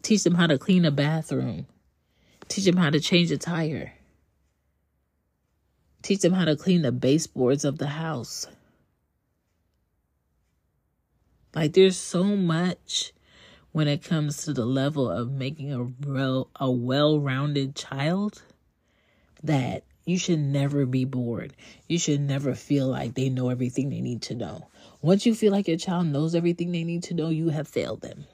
Teach 0.03 0.23
them 0.23 0.35
how 0.35 0.47
to 0.47 0.59
clean 0.59 0.85
a 0.85 0.91
bathroom. 0.91 1.65
Teach 2.47 2.65
them 2.65 2.77
how 2.77 2.91
to 2.91 2.99
change 2.99 3.31
a 3.31 3.37
tire. 3.37 3.93
Teach 6.03 6.21
them 6.21 6.33
how 6.33 6.45
to 6.45 6.55
clean 6.55 6.83
the 6.83 6.91
baseboards 6.91 7.65
of 7.65 7.79
the 7.79 7.87
house. 7.87 8.47
Like 11.55 11.73
there's 11.73 11.97
so 11.97 12.23
much 12.23 13.13
when 13.71 13.87
it 13.87 14.03
comes 14.03 14.43
to 14.43 14.53
the 14.53 14.65
level 14.65 15.09
of 15.09 15.31
making 15.31 15.73
a 15.73 15.83
real 15.83 16.49
a 16.55 16.69
well-rounded 16.71 17.75
child 17.75 18.43
that 19.43 19.83
you 20.05 20.17
should 20.17 20.39
never 20.39 20.85
be 20.85 21.05
bored. 21.05 21.53
You 21.87 21.99
should 21.99 22.21
never 22.21 22.55
feel 22.55 22.87
like 22.87 23.13
they 23.13 23.29
know 23.29 23.49
everything 23.49 23.89
they 23.89 24.01
need 24.01 24.21
to 24.23 24.35
know. 24.35 24.67
Once 25.01 25.25
you 25.25 25.35
feel 25.35 25.51
like 25.51 25.67
your 25.67 25.77
child 25.77 26.07
knows 26.07 26.33
everything 26.33 26.71
they 26.71 26.83
need 26.83 27.03
to 27.03 27.13
know, 27.13 27.29
you 27.29 27.49
have 27.49 27.67
failed 27.67 28.01
them. 28.01 28.25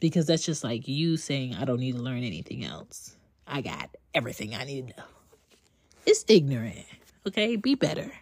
Because 0.00 0.26
that's 0.26 0.44
just 0.44 0.62
like 0.62 0.86
you 0.86 1.16
saying, 1.16 1.54
I 1.54 1.64
don't 1.64 1.80
need 1.80 1.96
to 1.96 2.02
learn 2.02 2.22
anything 2.22 2.64
else. 2.64 3.16
I 3.46 3.60
got 3.60 3.90
everything 4.14 4.54
I 4.54 4.64
need 4.64 4.88
to 4.88 4.96
know. 4.96 5.06
It's 6.06 6.24
ignorant. 6.28 6.86
Okay? 7.26 7.56
Be 7.56 7.74
better. 7.74 8.12